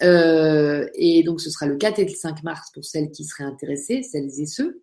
[0.00, 4.02] et donc ce sera le 4 et le 5 mars pour celles qui seraient intéressées,
[4.02, 4.82] celles et ceux.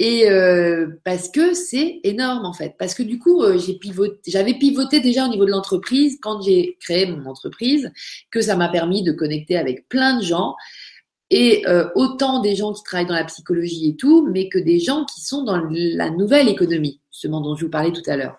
[0.00, 2.74] Et euh, parce que c'est énorme en fait.
[2.78, 6.76] Parce que du coup, euh, pivoté, j'avais pivoté déjà au niveau de l'entreprise quand j'ai
[6.80, 7.92] créé mon entreprise,
[8.30, 10.56] que ça m'a permis de connecter avec plein de gens.
[11.30, 14.78] Et euh, autant des gens qui travaillent dans la psychologie et tout, mais que des
[14.78, 18.36] gens qui sont dans la nouvelle économie, justement dont je vous parlais tout à l'heure.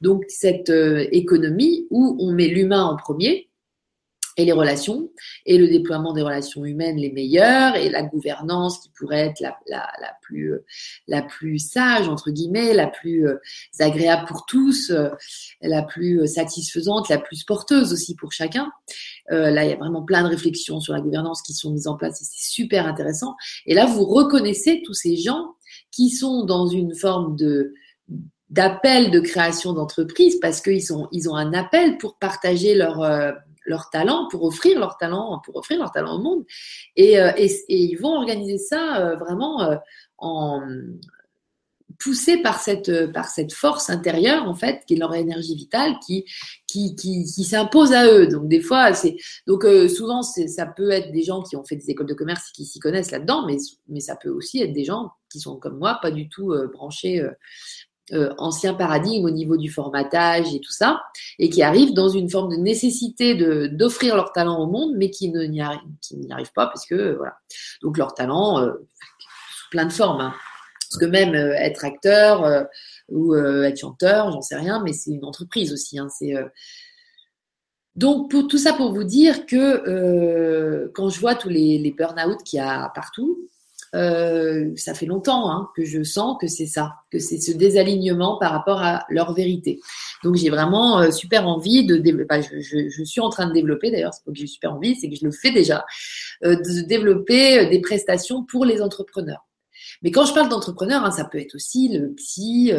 [0.00, 0.70] Donc cette
[1.12, 3.48] économie où on met l'humain en premier,
[4.36, 5.10] et les relations,
[5.46, 9.56] et le déploiement des relations humaines les meilleures, et la gouvernance qui pourrait être la,
[9.66, 10.54] la, la plus,
[11.06, 13.36] la plus sage, entre guillemets, la plus euh,
[13.78, 15.10] agréable pour tous, euh,
[15.60, 18.70] la plus satisfaisante, la plus porteuse aussi pour chacun.
[19.30, 21.86] Euh, là, il y a vraiment plein de réflexions sur la gouvernance qui sont mises
[21.86, 23.36] en place, et c'est super intéressant.
[23.66, 25.54] Et là, vous reconnaissez tous ces gens
[25.92, 27.74] qui sont dans une forme de
[28.50, 33.02] d'appel de création d'entreprise parce qu'ils ils ont un appel pour partager leur
[33.64, 36.44] leur talent, pour offrir leur talent, pour offrir leur talent au monde.
[36.96, 39.76] Et, euh, et, ils vont organiser ça euh, vraiment euh,
[40.18, 40.62] en
[42.00, 46.24] poussé par cette par cette force intérieure en fait qui est leur énergie vitale qui
[46.66, 51.12] qui qui, qui s'impose à eux donc des fois c'est donc souvent ça peut être
[51.12, 54.00] des gens qui ont fait des écoles de commerce qui s'y connaissent là-dedans mais mais
[54.00, 57.30] ça peut aussi être des gens qui sont comme moi pas du tout branchés euh,
[58.38, 61.02] ancien paradigme au niveau du formatage et tout ça,
[61.38, 65.10] et qui arrivent dans une forme de nécessité de d'offrir leur talent au monde, mais
[65.10, 67.36] qui n'y arrivent, pas parce que voilà.
[67.82, 68.72] Donc leur talent euh,
[69.50, 70.20] sous plein de formes.
[70.20, 70.34] Hein.
[70.90, 72.64] Parce que même euh, être acteur euh,
[73.08, 75.98] ou être chanteur, j'en sais rien, mais c'est une entreprise aussi.
[75.98, 76.34] Hein, c'est
[77.96, 82.42] donc pour tout ça pour vous dire que quand je vois tous les, les burn-out
[82.42, 83.38] qu'il y a partout,
[83.94, 88.38] euh, ça fait longtemps hein, que je sens que c'est ça, que c'est ce désalignement
[88.38, 89.80] par rapport à leur vérité.
[90.24, 93.90] Donc j'ai vraiment euh, super envie de développer, je, je, suis en train de développer
[93.90, 95.84] d'ailleurs, c'est pas que j'ai super envie, c'est que je le fais déjà,
[96.44, 99.46] euh, de développer des prestations pour les entrepreneurs.
[100.02, 102.72] Mais quand je parle d'entrepreneur, hein, ça peut être aussi le psy,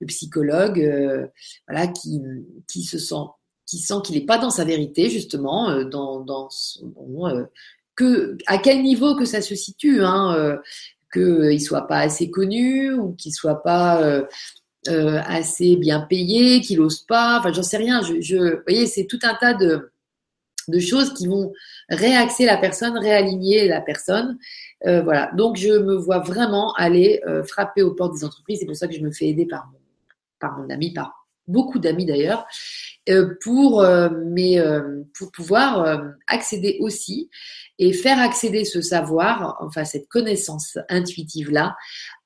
[0.00, 1.30] le psychologue,
[1.66, 2.20] voilà, qui,
[2.66, 3.14] qui se sent
[3.66, 6.94] qui sent qu'il n'est pas dans sa vérité justement, dans, dans son,
[8.46, 10.56] à quel niveau que ça se situe, hein, euh,
[11.12, 14.22] qu'il soit pas assez connu ou qu'il soit pas euh,
[14.88, 18.00] euh, assez bien payé, qu'il ose pas, enfin j'en sais rien.
[18.00, 18.14] Vous
[18.66, 19.90] voyez, c'est tout un tas de,
[20.78, 21.52] choses qui vont
[21.88, 24.38] réaxer la personne, réaligner la personne.
[24.86, 25.30] Euh, voilà.
[25.34, 28.60] Donc je me vois vraiment aller euh, frapper aux portes des entreprises.
[28.60, 29.68] C'est pour ça que je me fais aider par
[30.56, 32.46] mon, ami, par beaucoup d'amis d'ailleurs, euh,
[33.40, 33.84] pour,
[34.26, 34.58] mais,
[35.16, 37.30] pour pouvoir accéder aussi
[37.78, 41.76] et faire accéder ce savoir, enfin cette connaissance intuitive là,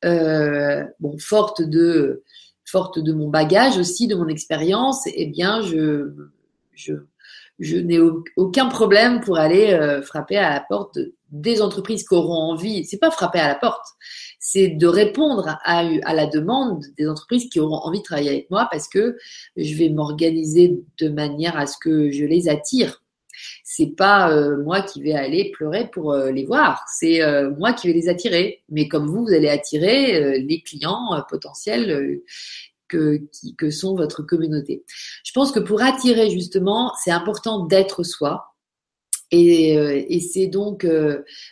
[0.05, 2.23] euh, bon forte de
[2.65, 6.11] forte de mon bagage aussi, de mon expérience, eh bien je
[6.75, 6.95] je
[7.59, 7.99] je n'ai
[8.37, 10.99] aucun problème pour aller euh, frapper à la porte
[11.31, 12.85] des entreprises qui auront envie.
[12.87, 13.87] C'est pas frapper à la porte,
[14.45, 18.69] c'est de répondre à, la demande des entreprises qui auront envie de travailler avec moi
[18.71, 19.17] parce que
[19.57, 23.03] je vais m'organiser de manière à ce que je les attire
[23.65, 27.73] c'est pas euh, moi qui vais aller pleurer pour euh, les voir, c'est euh, moi
[27.73, 28.63] qui vais les attirer.
[28.69, 32.21] Mais comme vous, vous allez attirer les clients potentiels
[32.89, 34.85] que, qui, que sont votre communauté.
[35.25, 38.52] Je pense que pour attirer justement, c'est important d'être soi.
[39.35, 40.87] Et, et c'est donc,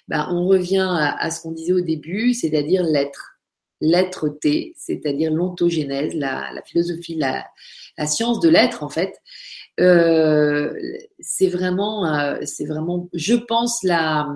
[0.07, 3.41] bah, on revient à, ce qu'on disait au début, c'est-à-dire l'être,
[3.81, 7.47] l'être T, c'est-à-dire l'ontogénèse, la, philosophie, la,
[8.07, 9.15] science de l'être en fait.
[9.81, 10.75] Euh,
[11.21, 14.29] c'est vraiment, euh, c'est vraiment, je pense, la,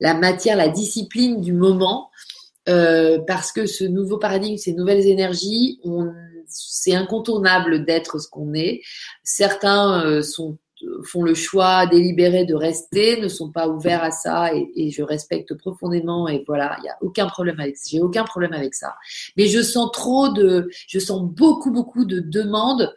[0.00, 2.10] matière, la discipline du moment,
[2.68, 5.80] euh, parce que ce nouveau paradigme, ces nouvelles énergies,
[6.46, 8.80] c'est incontournable d'être ce qu'on est.
[9.22, 10.58] Certains sont
[11.04, 15.54] font le choix délibéré de rester, ne sont pas ouverts à ça et, je respecte
[15.54, 18.94] profondément et voilà, il n'y a aucun problème avec j'ai aucun problème avec ça.
[19.36, 22.94] Mais je sens trop de, je sens beaucoup beaucoup de demandes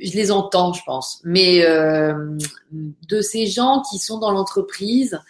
[0.00, 2.36] je les entends, je pense, mais euh,
[2.72, 5.20] de ces gens qui sont dans l'entreprise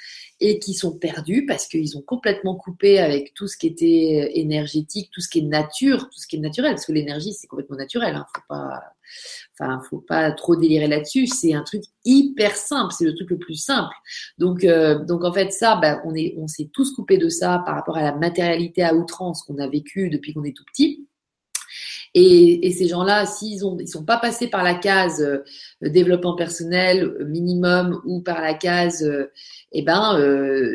[0.41, 5.11] et qui sont perdus parce qu'ils ont complètement coupé avec tout ce qui était énergétique,
[5.12, 7.76] tout ce qui est nature, tout ce qui est naturel, parce que l'énergie c'est complètement
[7.76, 8.82] naturel, hein, faut pas,
[9.53, 13.39] enfin faut pas trop délirer là-dessus, c'est un truc hyper simple, c'est le truc le
[13.39, 13.95] plus simple.
[14.39, 17.62] Donc euh, donc en fait ça, ben, on est, on s'est tous coupé de ça
[17.64, 21.03] par rapport à la matérialité à outrance qu'on a vécu depuis qu'on est tout petit.
[22.16, 25.43] Et, ces gens-là, s'ils ont, ils sont pas passés par la case euh,
[25.81, 29.32] développement personnel euh, minimum ou par la case, euh,
[29.73, 30.16] eh ben,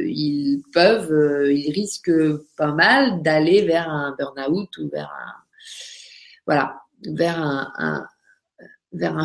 [0.06, 2.12] ils peuvent, ils risquent
[2.58, 5.34] pas mal d'aller vers un burn-out ou vers un,
[6.46, 8.06] voilà, vers un,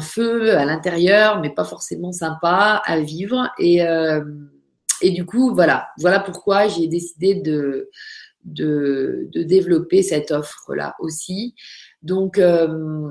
[0.00, 3.50] feu à l'intérieur, mais pas forcément sympa à vivre.
[3.58, 7.90] Et, du coup, voilà, voilà pourquoi j'ai décidé de
[8.44, 11.56] développer cette offre-là aussi.
[12.04, 13.08] Donc, euh,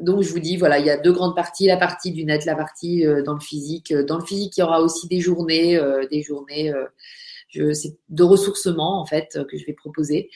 [0.00, 2.44] donc, je vous dis, voilà, il y a deux grandes parties, la partie du net,
[2.44, 3.94] la partie euh, dans le physique.
[3.94, 6.72] Dans le physique, il y aura aussi des journées, euh, des journées
[7.74, 10.30] c'est de ressourcement en fait que je vais proposer.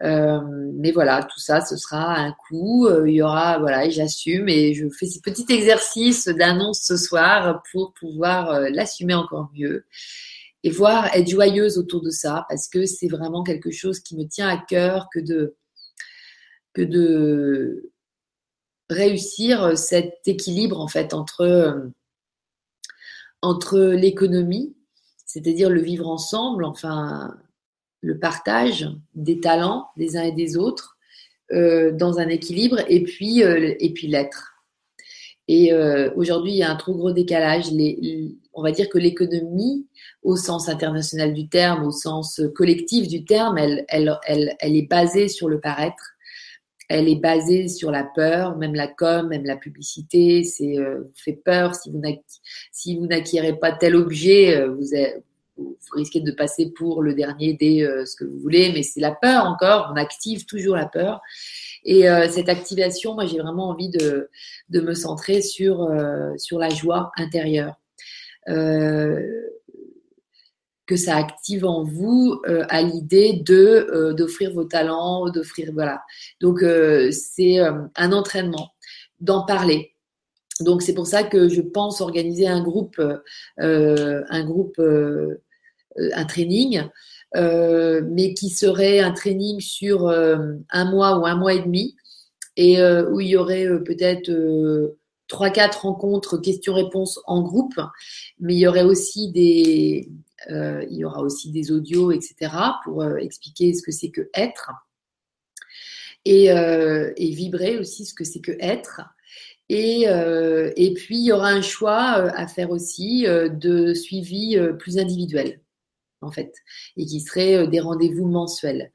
[0.00, 2.88] mais voilà, tout ça, ce sera un coup.
[3.06, 7.92] il y aura, voilà, j'assume et je fais ce petit exercice d'annonce ce soir pour
[7.94, 9.84] pouvoir l'assumer encore mieux
[10.62, 14.28] et voir être joyeuse autour de ça parce que c'est vraiment quelque chose qui me
[14.28, 15.56] tient à cœur que de
[16.72, 17.92] que de
[18.88, 21.90] réussir cet équilibre en fait entre
[23.42, 24.76] entre l'économie,
[25.24, 27.34] c'est-à-dire le vivre ensemble, enfin
[28.02, 30.98] le partage des talents des uns et des autres
[31.52, 34.54] euh, dans un équilibre et puis euh, l'être.
[35.48, 37.72] Et euh, aujourd'hui, il y a un trop gros décalage.
[38.52, 39.88] On va dire que l'économie,
[40.22, 44.88] au sens international du terme, au sens collectif du terme, elle, elle, elle, elle est
[44.88, 46.12] basée sur le paraître
[46.90, 51.12] elle est basée sur la peur, même la com, même la publicité, c'est euh, vous
[51.14, 51.76] fait peur.
[51.76, 52.02] Si vous
[52.72, 52.98] si
[53.60, 54.90] pas tel objet, euh, vous,
[55.56, 59.00] vous, risquez de passer pour le dernier des euh, ce que vous voulez, mais c'est
[59.00, 61.20] la peur encore, on active toujours la peur.
[61.84, 64.28] Et cette activation, moi j'ai vraiment envie de,
[64.68, 65.88] de me centrer sur,
[66.36, 67.74] sur la joie intérieure
[70.90, 76.02] que ça active en vous euh, à l'idée de euh, d'offrir vos talents, d'offrir voilà.
[76.40, 78.72] Donc euh, c'est un entraînement,
[79.20, 79.94] d'en parler.
[80.58, 83.00] Donc c'est pour ça que je pense organiser un groupe,
[83.56, 86.82] un groupe, un training,
[87.34, 91.96] mais qui serait un training sur un mois ou un mois et demi,
[92.56, 94.30] et où il y aurait peut-être
[95.28, 97.80] trois quatre rencontres questions-réponses en groupe,
[98.38, 100.10] mais il y aurait aussi des
[100.48, 102.52] il y aura aussi des audios, etc.,
[102.84, 104.70] pour euh, expliquer ce que c'est que être.
[106.24, 109.02] Et, euh, et, vibrer aussi ce que c'est que être.
[109.70, 115.60] Et, et, puis, il y aura un choix à faire aussi de suivi plus individuel,
[116.22, 116.52] en fait,
[116.96, 118.90] et qui serait des rendez-vous mensuels,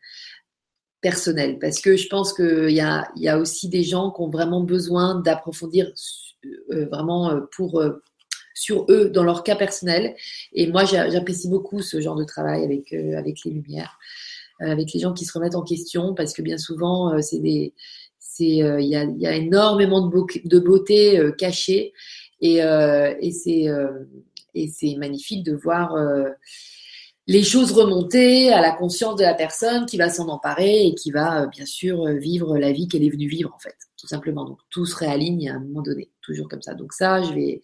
[0.99, 1.59] personnels.
[1.59, 4.61] Parce que je pense qu'il y a, y a aussi des gens qui ont vraiment
[4.61, 5.93] besoin d'approfondir
[6.69, 7.81] vraiment pour
[8.55, 10.15] sur eux, dans leur cas personnel.
[10.53, 13.99] Et moi, j'apprécie beaucoup ce genre de travail avec, euh, avec les lumières,
[14.61, 17.39] euh, avec les gens qui se remettent en question, parce que bien souvent, euh, c'est
[17.39, 17.73] des,
[18.17, 21.93] c'est, il y a, y, a, énormément de, de beauté cachée,
[22.41, 23.67] et, et c'est,
[24.53, 25.95] et c'est magnifique de voir
[27.27, 31.11] les choses remonter à la conscience de la personne qui va s'en emparer et qui
[31.11, 34.43] va bien sûr vivre la vie qu'elle est venue vivre en fait, tout simplement.
[34.43, 36.73] Donc tout se réaligne à un moment donné, toujours comme ça.
[36.73, 37.61] Donc ça, je vais,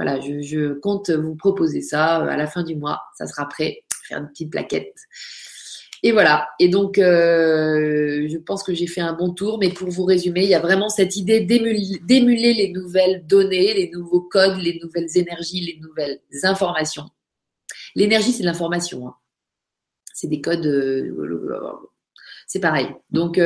[0.00, 3.02] voilà, je, compte vous proposer ça euh, à la fin du mois.
[3.18, 3.82] Ça sera prêt.
[4.08, 4.96] Faire une petite plaquette.
[6.02, 6.48] Et voilà.
[6.58, 9.58] Et donc, euh, je pense que j'ai fait un bon tour.
[9.58, 13.90] Mais pour vous résumer, il y a vraiment cette idée d'émuler les nouvelles données, les
[13.90, 17.04] nouveaux codes, les nouvelles énergies, les nouvelles informations.
[17.94, 19.06] L'énergie, c'est de l'information.
[19.06, 19.16] Hein.
[20.14, 20.64] C'est des codes.
[20.64, 21.12] Euh,
[22.46, 22.88] c'est pareil.
[23.10, 23.38] Donc,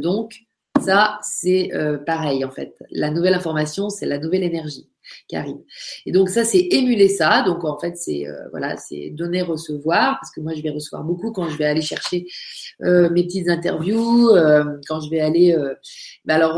[0.00, 0.38] donc,
[0.80, 1.70] ça, c'est
[2.06, 2.74] pareil en fait.
[2.90, 4.88] La nouvelle information, c'est la nouvelle énergie
[5.28, 5.58] qui arrive.
[6.06, 7.42] Et donc ça, c'est émuler ça.
[7.42, 11.04] Donc en fait, c'est euh, voilà, c'est donner recevoir parce que moi, je vais recevoir
[11.04, 12.26] beaucoup quand je vais aller chercher
[12.82, 15.56] euh, mes petites interviews, euh, quand je vais aller,
[16.24, 16.54] bah alors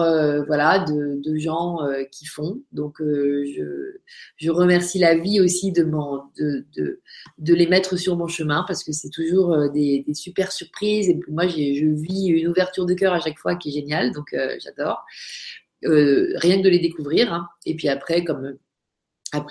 [0.47, 1.78] voilà, de, gens
[2.12, 2.62] qui font.
[2.72, 3.97] Donc je,
[4.36, 7.01] je remercie la vie aussi de, de, de,
[7.39, 11.09] de les mettre sur mon chemin parce que c'est toujours des, des, super surprises.
[11.09, 14.12] Et moi, je vis une ouverture de cœur à chaque fois qui est géniale.
[14.12, 15.05] Donc j'adore.
[15.85, 17.32] Euh, rien que de les découvrir.
[17.32, 17.48] Hein.
[17.66, 18.56] Et puis après, comme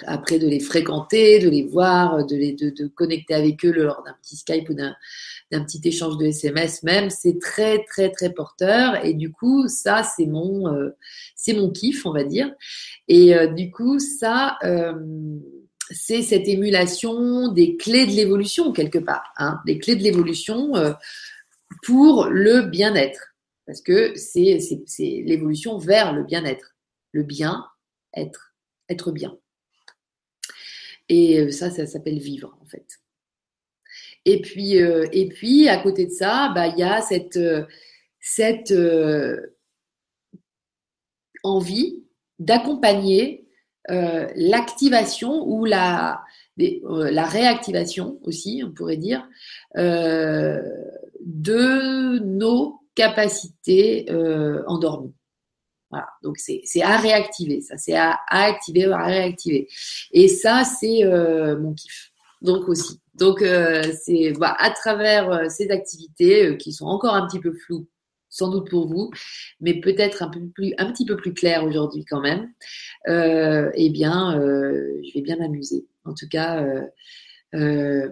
[0.07, 2.55] après, de les fréquenter, de les voir, de, les,
[2.95, 4.95] connecter avec eux lors d'un petit Skype ou d'un,
[5.51, 10.26] petit échange de SMS même, c'est très très très porteur et du coup ça c'est
[10.26, 10.95] mon euh,
[11.35, 12.49] c'est mon kiff on va dire
[13.07, 14.57] et euh, du coup ça
[15.91, 20.72] c'est cette émulation des clés de l'évolution quelque part, hein, des clés de l'évolution
[21.84, 23.32] pour le bien-être
[23.65, 26.76] parce que c'est l'évolution vers le bien-être,
[27.11, 28.56] le bien-être,
[28.90, 29.38] être bien.
[31.10, 32.85] Et euh, ça, ça s'appelle vivre en fait.
[34.26, 37.38] Et puis, euh, et puis à côté de ça, bah, il y a cette,
[38.72, 39.38] euh,
[41.44, 42.06] envie
[42.40, 43.41] d'accompagner
[43.90, 46.23] l'activation ou la
[46.57, 49.27] réactivation aussi, on pourrait dire,
[49.76, 50.60] de
[52.19, 55.13] nos capacité euh, endormie.
[55.89, 59.67] Voilà, donc c'est à réactiver, ça, c'est à, activer, à réactiver.
[60.11, 62.11] Et ça, c'est euh, mon kiff.
[62.41, 62.99] Donc aussi.
[63.13, 67.39] Donc euh, c'est voilà, à travers euh, ces activités euh, qui sont encore un petit
[67.39, 67.87] peu floues,
[68.29, 69.11] sans doute pour vous,
[69.61, 72.51] mais peut-être un peu plus, un petit peu plus claires aujourd'hui quand même.
[73.07, 75.85] eh bien, je vais bien m'amuser.
[76.05, 76.65] En tout cas.
[77.55, 78.09] Euh,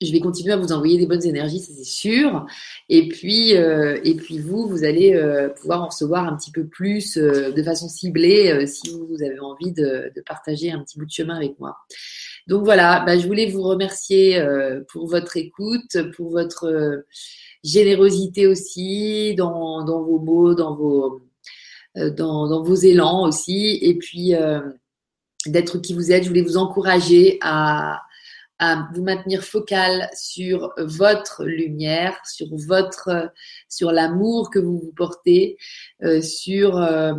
[0.00, 2.46] je vais continuer à vous envoyer des bonnes énergies, ça c'est sûr.
[2.88, 6.66] Et puis, euh, et puis vous, vous allez euh, pouvoir en recevoir un petit peu
[6.66, 11.04] plus euh, de façon ciblée si vous avez envie de, de, partager un petit bout
[11.04, 11.76] de chemin avec moi.
[12.46, 14.42] Donc voilà, bah, je voulais vous remercier
[14.88, 17.04] pour votre écoute, pour votre
[17.62, 21.20] générosité aussi dans, dans, vos mots, dans vos,
[21.94, 23.78] dans, dans vos élans aussi.
[23.82, 24.34] Et puis
[25.46, 26.24] d'être qui vous êtes.
[26.24, 28.00] Je voulais vous encourager à
[28.60, 33.32] à vous maintenir focal sur votre lumière, sur votre,
[33.68, 35.56] sur l'amour que vous vous portez,
[36.04, 37.14] euh, sur euh,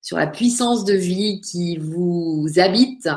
[0.00, 3.10] sur la puissance de vie qui vous habite.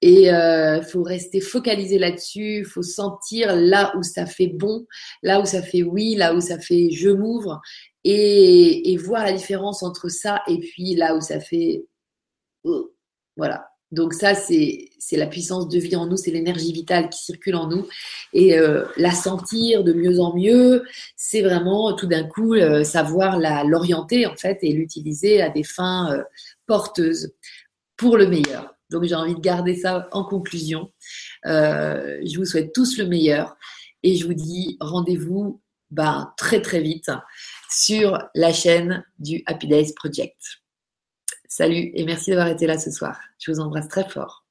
[0.00, 2.64] Et il euh, faut rester focalisé là-dessus.
[2.64, 4.86] Faut sentir là où ça fait bon,
[5.22, 7.60] là où ça fait oui, là où ça fait je m'ouvre,
[8.04, 11.84] et, et voir la différence entre ça et puis là où ça fait
[12.64, 12.90] oh,
[13.36, 13.69] voilà.
[13.92, 17.66] Donc ça, c'est la puissance de vie en nous, c'est l'énergie vitale qui circule en
[17.66, 17.88] nous.
[18.32, 20.84] Et euh, la sentir de mieux en mieux,
[21.16, 26.12] c'est vraiment tout d'un coup euh, savoir l'orienter en fait et l'utiliser à des fins
[26.12, 26.22] euh,
[26.66, 27.32] porteuses
[27.96, 28.74] pour le meilleur.
[28.90, 30.92] Donc j'ai envie de garder ça en conclusion.
[31.44, 33.56] je vous souhaite tous le meilleur
[34.02, 35.60] et je vous dis rendez-vous
[35.90, 37.10] ben, très très vite
[37.70, 40.60] sur la chaîne du Happy Days Project.
[41.52, 43.18] Salut et merci d'avoir été là ce soir.
[43.40, 44.44] Je vous embrasse très fort.